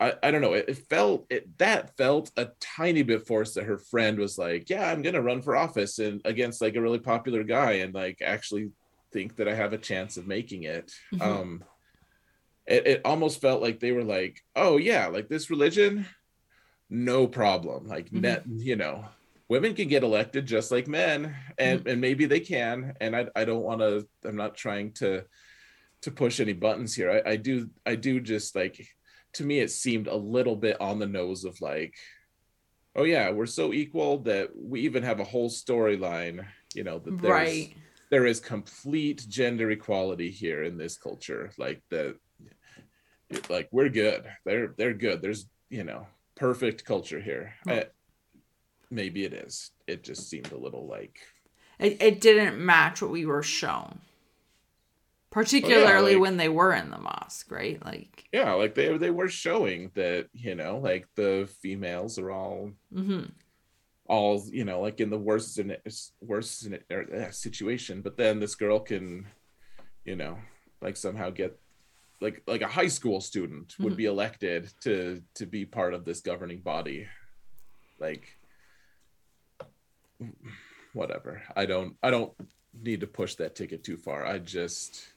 [0.00, 3.64] I, I don't know it, it felt it that felt a tiny bit forced that
[3.64, 6.98] her friend was like yeah i'm gonna run for office and against like a really
[6.98, 8.70] popular guy and like actually
[9.12, 11.22] think that i have a chance of making it Mhm.
[11.22, 11.64] um
[12.66, 16.06] it, it almost felt like they were like oh yeah like this religion
[16.94, 17.86] no problem.
[17.88, 18.20] Like Mhm.
[18.20, 19.04] net you know
[19.48, 23.44] women can get elected just like men and and maybe they can and i, I
[23.44, 25.24] don't want to i'm not trying to
[26.02, 27.22] to push any buttons here.
[27.26, 28.86] I, I do i do just like
[29.34, 31.94] to me it seemed a little bit on the nose of like
[32.96, 37.20] oh yeah we're so equal that we even have a whole storyline you know that
[37.20, 37.74] there's right.
[38.10, 42.16] there is complete gender equality here in this culture like the
[43.48, 44.24] like we're good.
[44.44, 45.22] They're they're good.
[45.22, 47.54] There's you know perfect culture here.
[47.66, 47.86] I,
[48.90, 49.70] maybe it is.
[49.86, 51.18] It just seemed a little like
[51.78, 54.00] It, it didn't match what we were shown.
[55.30, 57.82] Particularly like- when they were in the mosque, right?
[57.84, 62.72] Like, yeah like they they were showing that you know like the females are all
[62.92, 63.24] hmm
[64.06, 65.74] all you know like in the worst in
[66.20, 68.02] worst in, or, uh, situation.
[68.02, 69.26] But then this girl can
[70.04, 70.36] you know
[70.82, 71.58] like somehow get
[72.22, 73.96] like like a high school student would Mhm.
[73.96, 77.06] be elected to to be part of this governing body
[77.98, 78.24] like
[80.92, 82.32] whatever i don't i don't
[82.72, 85.12] need to push that ticket too far i just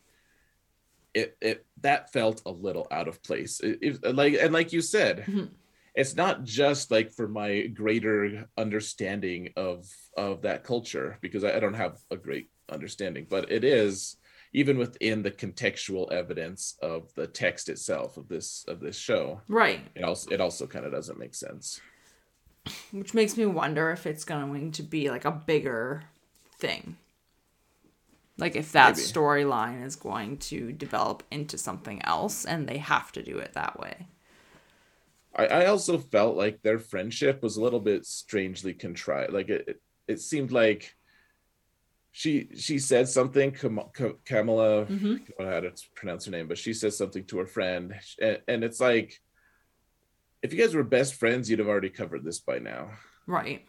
[1.13, 4.81] it it that felt a little out of place it, it- like and like you
[4.81, 5.49] said Mhm.
[5.93, 9.85] it's not just like for my greater understanding of
[10.17, 14.17] of that culture because I, I don't have a great understanding but it is
[14.55, 19.81] even within the contextual evidence of the text itself of this of this show right.
[19.95, 21.81] it also it also kind of doesn't make sense
[22.91, 26.03] Which makes me wonder if it's going to be like a bigger
[26.57, 26.97] thing.
[28.37, 33.23] Like if that storyline is going to develop into something else and they have to
[33.23, 34.07] do it that way.
[35.35, 39.31] I, I also felt like their friendship was a little bit strangely contrived.
[39.31, 40.95] Like it, it, it seemed like
[42.17, 43.51] she she said something.
[43.51, 45.15] Kam- Ka- Kamala, Mhm.
[45.21, 47.93] I don't know how to pronounce her name, but she says something to her friend,
[48.21, 49.19] and, and it's like,
[50.41, 52.91] if you guys were best friends, you'd have already covered this by now.
[53.27, 53.65] Right.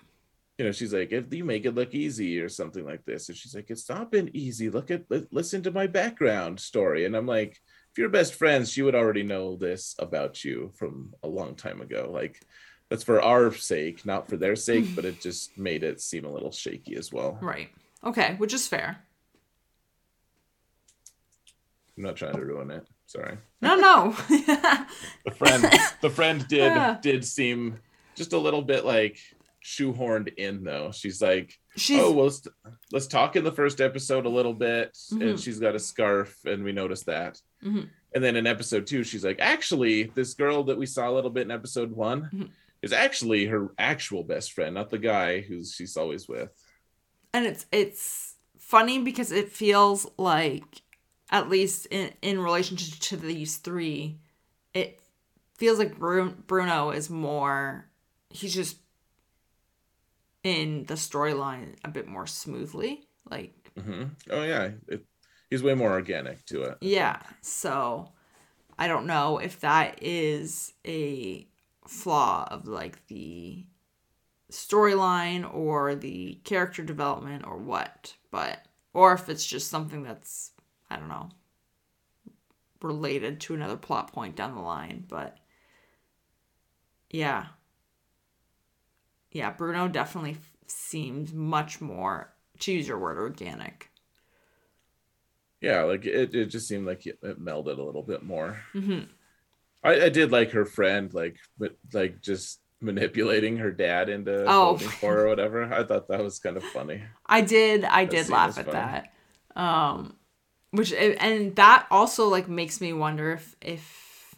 [0.58, 3.36] You know, she's like, if you make it look easy or something like this, and
[3.36, 4.70] she's like, it's not been easy.
[4.70, 8.82] Look at listen to my background story, and I'm like, if you're best friends, she
[8.82, 12.10] would already know this about you from a long time ago.
[12.12, 12.40] Like,
[12.90, 16.32] that's for our sake, not for their sake, but it just made it seem a
[16.32, 17.38] little shaky as well.
[17.42, 17.70] Right.
[18.06, 18.98] Okay, which is fair.
[21.96, 22.86] I'm not trying to ruin it.
[23.06, 23.36] Sorry.
[23.62, 24.16] No, no.
[25.24, 25.64] The friend,
[26.02, 26.98] the friend did Yeah.
[27.02, 27.78] did seem
[28.14, 29.18] just a little bit like
[29.64, 30.92] shoehorned in though.
[30.92, 32.46] She's like, She's oh well, let's,
[32.92, 35.42] let's talk in the first episode a little bit, and Mhm.
[35.44, 37.40] she's got a scarf, and we noticed that.
[37.64, 37.88] Mhm.
[38.14, 41.30] And then in episode two, she's like, actually, this girl that we saw a little
[41.30, 42.48] bit in episode one Mhm.
[42.82, 46.50] is actually her actual best friend, not the guy who she's always with.
[47.36, 50.80] And it's it's funny because it feels like
[51.30, 54.18] at least in in relationship to these three
[54.72, 54.98] it
[55.58, 57.86] feels like Bru- bruno is more
[58.30, 58.78] he's just
[60.42, 65.04] in the storyline a bit more smoothly like hmm Oh yeah, it,
[65.50, 66.78] he's way more organic to it.
[66.80, 67.18] yeah.
[67.42, 68.12] So
[68.78, 71.46] i don't know if that is a
[71.86, 73.64] flaw of like the
[74.50, 80.52] storyline or the character development or what but or if it's just something that's
[80.88, 81.28] i don't know
[82.82, 85.38] related to another plot point down the line but
[87.10, 87.46] yeah.
[89.30, 93.90] Yeah bruno definitely f- seems much more to use your word organic.
[95.60, 98.58] Yeah, like it, it just seemed like it, it melded a little bit more.
[98.72, 99.00] hmm
[99.82, 104.74] I, I did like her friend, like but like just manipulating her dad into Oh.
[104.74, 105.64] voting for or whatever.
[105.72, 107.02] I thought that was kind of funny.
[107.26, 108.72] I did I That did laugh at funny.
[108.76, 109.12] that.
[109.60, 110.16] Um
[110.72, 114.34] which and that also like makes me wonder if if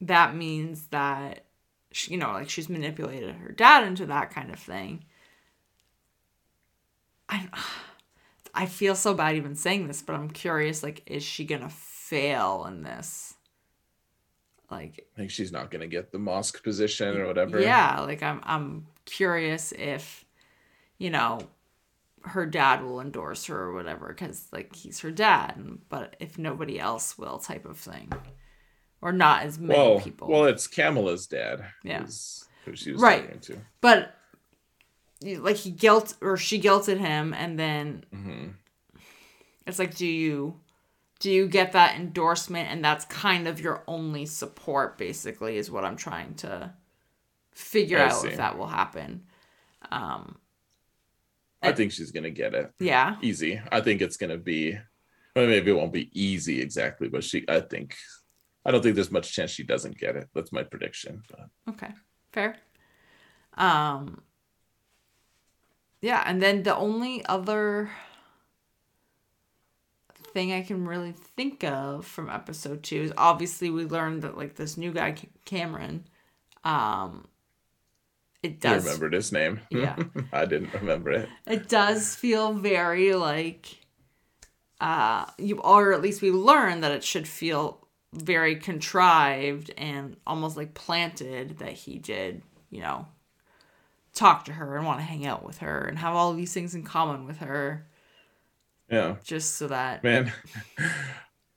[0.00, 1.44] that means that
[1.92, 5.04] she, you know like she's manipulated her dad into that kind of thing.
[7.28, 7.48] I
[8.54, 11.68] I feel so bad even saying this, but I'm curious like is she going to
[11.68, 13.34] fail in this?
[14.72, 17.60] Like think she's not gonna get the mosque position or whatever.
[17.60, 20.24] yeah, like I'm I'm curious if
[20.98, 21.40] you know
[22.22, 26.78] her dad will endorse her or whatever cuz like he's her dad, but if nobody
[26.80, 28.10] else will type of thing.
[29.02, 30.28] Or not as many Well, people.
[30.28, 31.64] well, it's Kamala's dad.
[31.82, 32.06] Yeah.
[32.64, 33.24] Who she was Right.
[33.24, 33.58] talking to.
[33.80, 34.14] but
[35.20, 38.48] like he guilt or she guilted him and then hmm
[39.66, 40.58] it's like do you
[41.22, 45.84] do you get that endorsement and that's kind of your only support basically is what
[45.84, 46.72] i'm trying to
[47.52, 48.28] figure I out see.
[48.28, 49.22] if that will happen
[49.90, 50.36] um
[51.64, 53.60] I think she's gonna get it yeah easy.
[53.70, 54.76] I think it's gonna be.
[55.36, 57.44] Well, maybe it won't be easy exactly, but she.
[57.48, 57.94] I think.
[58.64, 60.28] I don't think there's much chance she doesn't get it.
[60.34, 61.22] That's my prediction.
[61.30, 61.92] But okay
[62.32, 62.56] fair
[63.56, 64.22] um
[66.00, 67.90] yeah and then the only other
[70.32, 74.56] thing i can really think of from episode two is obviously we learned that like
[74.56, 76.04] this new guy Ca- cameron
[76.64, 77.26] um
[78.42, 79.60] it I does remembered his name.
[79.70, 79.96] Yeah.
[80.32, 81.28] I didn't remember it.
[81.46, 83.66] it does feel very like
[84.80, 90.56] uh you or at least we learned that it should feel very contrived and almost
[90.56, 93.06] like planted that he did, you know,
[94.12, 96.74] talk to her and want to hang out with her and have all these things
[96.74, 97.86] in common with her
[98.92, 99.16] Yeah.
[99.24, 100.30] just so that Man.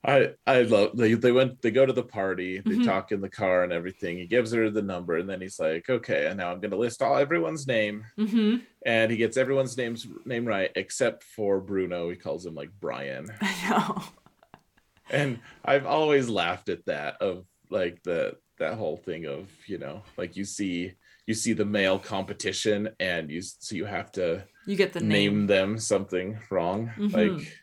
[0.07, 2.85] I I love they they went they go to the party, they Mhm.
[2.85, 4.17] talk in the car and everything.
[4.19, 6.77] He gives her the number and then he's like, "Okay, and now I'm going to
[6.77, 12.09] list all everyone's name." hmm And he gets everyone's names name right except for Bruno.
[12.11, 13.25] He calls him like Brian.
[13.41, 14.03] I know.
[15.09, 20.03] and I've always laughed at that of like the that whole thing of you know
[20.17, 20.93] like you see
[21.27, 25.39] you see the male competition and you so you have to You get the name.
[25.39, 25.47] name.
[25.47, 27.13] them something wrong Mhm.
[27.13, 27.61] like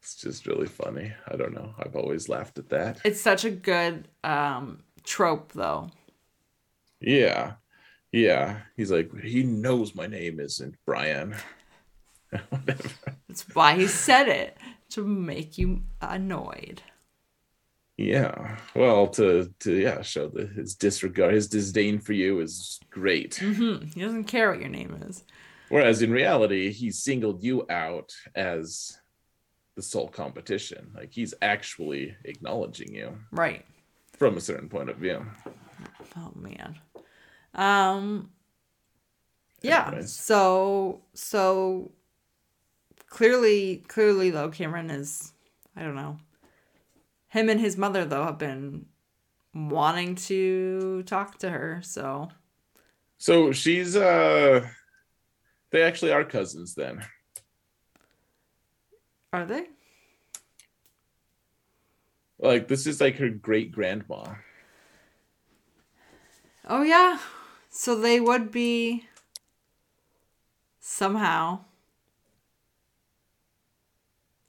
[0.00, 3.50] it's just really funny I don't know I've always laughed at that It's such a
[3.50, 5.90] good um trope though.
[7.00, 7.54] yeah
[8.12, 11.34] yeah he's like he knows my name isn't Brian
[13.26, 14.56] That's why he said it
[14.90, 16.80] to make you annoyed.
[18.00, 23.36] Yeah well to to yeah show that his disregard his disdain for you is great
[23.36, 25.24] hmm He doesn't care what your name is.
[25.68, 28.98] Whereas in reality, he singled you out as
[29.76, 30.90] the sole competition.
[30.96, 33.64] Like he's actually acknowledging you Right.
[34.18, 35.24] from a certain point of view.
[36.16, 36.78] Oh man.
[37.54, 38.30] Um
[39.62, 39.88] yeah.
[39.88, 40.12] Anyways.
[40.12, 41.92] So so
[43.08, 45.32] clearly clearly though Kamran is
[45.76, 46.16] I don't know.
[47.30, 48.86] Him and his mother though have been
[49.54, 52.28] wanting to talk to her, so
[53.18, 54.68] So she's uh
[55.70, 57.04] they actually are cousins then.
[59.32, 59.66] are they?
[62.40, 64.34] Like this is like her great grandma.
[66.66, 67.18] Oh yeah.
[67.68, 69.06] So they would be
[70.80, 71.60] somehow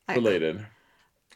[0.09, 0.65] Related.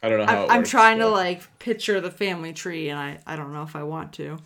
[0.04, 3.20] I don't know how I'm works, trying to like picture the family tree, and I
[3.26, 4.38] I don't know if I want to.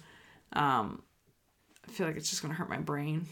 [0.54, 1.02] Um,
[1.88, 3.28] I feel like it's just gonna hurt my brain.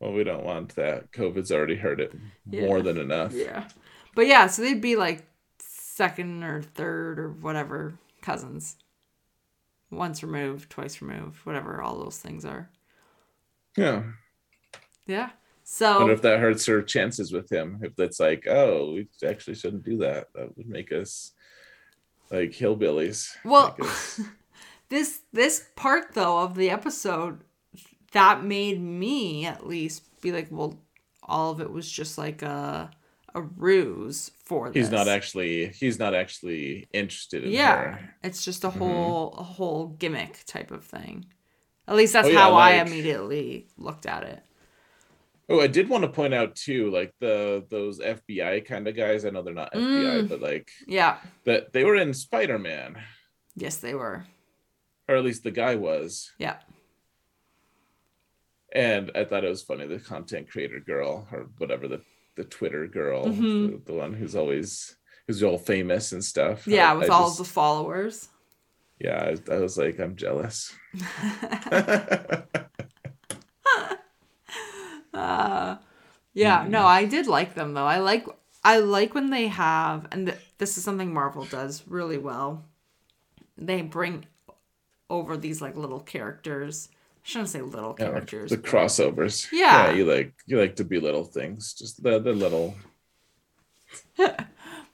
[0.00, 1.12] Well, we don't want that.
[1.12, 2.14] COVID's already hurt it
[2.50, 2.66] Yeah.
[2.66, 3.32] more than enough.
[3.34, 3.68] Yeah,
[4.14, 5.26] but yeah, so they'd be like
[5.58, 8.76] second or third or whatever cousins.
[9.90, 12.70] Once removed, twice removed, whatever all those things are.
[13.76, 14.04] Yeah.
[15.06, 15.30] Yeah.
[15.80, 17.78] I wonder So if that hurts her chances with him.
[17.82, 20.28] If that's like, oh, we actually shouldn't do that.
[20.34, 21.32] That would make us
[22.30, 23.36] like hillbillies.
[23.44, 23.76] Well-
[24.88, 27.40] this this part though of the episode
[28.12, 30.80] that made me at least be like, well,
[31.22, 32.90] all of it was just like a
[33.32, 34.86] a ruse for this.
[34.86, 38.14] he's not actually he's not actually interested in yeah, her.
[38.24, 38.78] it's just a Mhm.
[38.78, 41.26] whole a whole gimmick type of thing.
[41.86, 44.42] At least that's Oh, yeah, how I immediately looked at it.
[45.50, 49.24] Oh, I did want to point out too, like the those FBI kind of guys.
[49.24, 50.28] I know they're not FBI, Mm.
[50.28, 51.18] but like Yeah.
[51.44, 53.02] that they were in Spider Man,
[53.56, 54.24] Yes, they were.
[55.08, 56.30] or at least the guy was.
[56.38, 56.58] Yeah.
[58.72, 62.00] And I thought it was funny the content creator girl or whatever the
[62.36, 63.84] the Twitter girl, Mhm.
[63.84, 64.96] the, the one who's always
[65.26, 66.66] who's all famous and stuff.
[66.66, 68.28] Yeah, I- with I all just- the followers.
[69.00, 70.72] yeah, I, I was like, I'm jealous.
[75.20, 75.76] Uh,
[76.34, 77.86] yeah, no, I did like them though.
[77.86, 78.26] I like
[78.64, 82.64] I like when they have, and th- this is something Marvel does really well.
[83.56, 84.26] They bring
[85.08, 86.88] over these like little characters.
[86.92, 88.50] I shouldn't say little Yeah, characters.
[88.50, 89.48] the crossovers.
[89.52, 89.88] Yeah.
[89.88, 89.92] yeah.
[89.92, 92.74] you like you like to be little things, just the the little.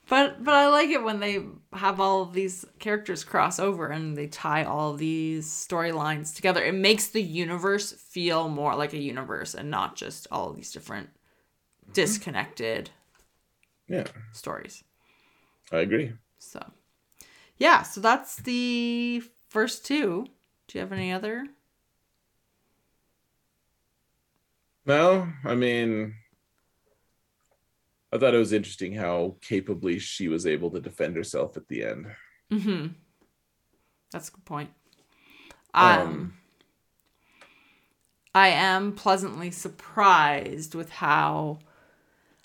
[0.09, 1.43] But but I like it when they
[1.73, 6.63] have all of these characters cross over and they tie all these storylines together.
[6.63, 11.09] It makes the universe feel more like a universe and not just all these different
[11.09, 11.91] mm-hmm.
[11.93, 12.89] disconnected
[13.87, 14.83] Yeah, stories.
[15.71, 16.13] I agree.
[16.39, 16.65] So,
[17.57, 20.27] yeah, so that's the first two.
[20.67, 21.47] Do you have any other?
[24.85, 26.15] No, I mean,
[28.17, 31.83] I thought it was interesting how capably she was able to defend herself at the
[31.83, 32.07] end.
[32.51, 32.87] Mm-hmm.
[34.11, 34.71] That's a good point.
[35.73, 36.33] Um, Um,
[38.33, 41.59] I am pleasantly surprised with how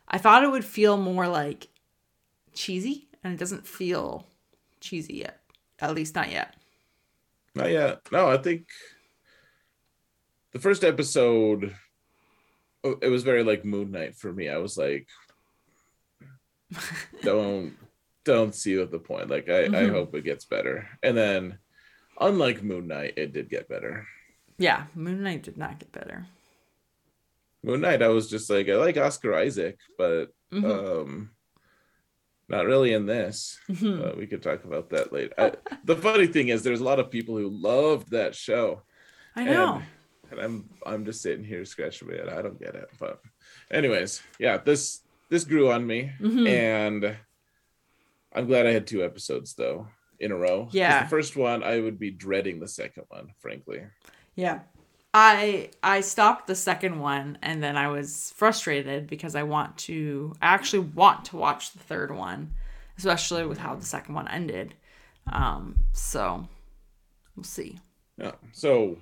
[0.09, 1.68] I thought it would feel more like
[2.53, 4.27] cheesy, and it doesn't feel
[4.81, 5.41] cheesy yet.
[5.81, 6.55] At least not yet.
[7.55, 8.01] Not yet.
[8.12, 8.68] No, I think
[10.53, 11.75] the first episode,
[12.85, 14.49] oh, it was very like Moon Knight for me.
[14.49, 15.09] I was like,
[17.23, 17.75] don't
[18.25, 19.29] don't see what the point.
[19.31, 19.91] Like I, I Mhm.
[19.91, 20.89] hope it gets better.
[21.03, 21.59] And then,
[22.20, 24.07] unlike Moon Knight, it did get better.
[24.59, 26.27] Yeah, Moon Knight did not get better.
[27.64, 30.64] Moon Knight, I was just like, I like Oscar Isaac, but Mhm.
[30.64, 31.31] um,
[32.49, 33.59] Not really in this.
[33.70, 34.12] Mhm.
[34.12, 35.33] Uh, we could talk about that later.
[35.39, 35.53] I,
[35.85, 38.83] the funny thing is, there's a lot of people who loved that show.
[39.35, 39.81] I know.
[40.31, 42.29] And, and I'm I'm just sitting here scratching my head.
[42.29, 42.91] I don't get it.
[42.99, 43.23] But
[43.70, 45.01] anyways, yeah, this
[45.33, 46.12] this grew on me.
[46.20, 46.47] Mhm.
[46.47, 47.16] And
[48.35, 49.89] I'm glad I had two episodes though
[50.20, 50.68] in a row.
[50.72, 51.05] Yeah.
[51.05, 53.80] The first one, I would be dreading the second one, frankly.
[54.35, 54.61] Yeah.
[55.14, 60.35] I I stopped the second one and then I was frustrated because I want to
[60.43, 62.53] I actually want to watch the third one,
[62.99, 64.74] especially with how the second one ended.
[65.33, 66.47] Um so
[67.37, 67.78] we'll see.
[68.18, 68.33] Yeah.
[68.53, 68.99] So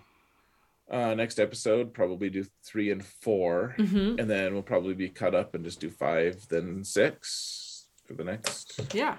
[0.90, 4.18] uh next episode, probably do three and 4 Mhm.
[4.20, 8.24] And then we'll probably be cut up and just do five, then six for the
[8.24, 8.80] next.
[8.94, 9.18] Yeah.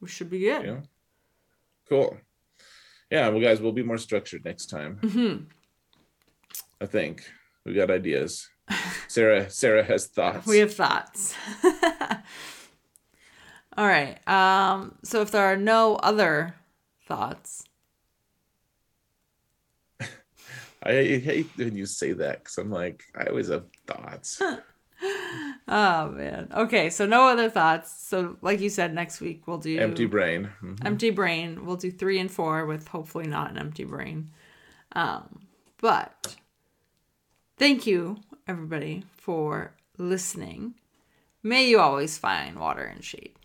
[0.00, 0.64] We should be good.
[0.64, 0.80] Yeah.
[1.88, 2.16] Cool.
[3.10, 4.98] Yeah, well guys, we'll be more structured next time.
[5.02, 5.46] Mhm.
[6.80, 7.24] I think.
[7.64, 8.48] We got ideas.
[9.08, 10.46] Sarah Sarah has thoughts.
[10.46, 11.34] We have thoughts.
[13.76, 14.18] All right.
[14.28, 16.54] Um so if there are no other
[17.06, 17.64] thoughts,
[20.82, 24.40] I hate when you say that because I'm like, I always have thoughts.
[25.68, 26.48] Oh man.
[26.52, 27.92] Okay, so no other thoughts.
[28.08, 30.48] So like you said, next week we'll do Empty brain.
[30.62, 30.84] Mhm.
[30.84, 31.66] empty brain.
[31.66, 34.30] We'll do three and four with hopefully not an empty brain.
[34.92, 35.40] Um,
[35.80, 36.34] but
[37.58, 38.16] thank you
[38.48, 40.74] everybody for listening.
[41.44, 43.36] May you always find water and shade.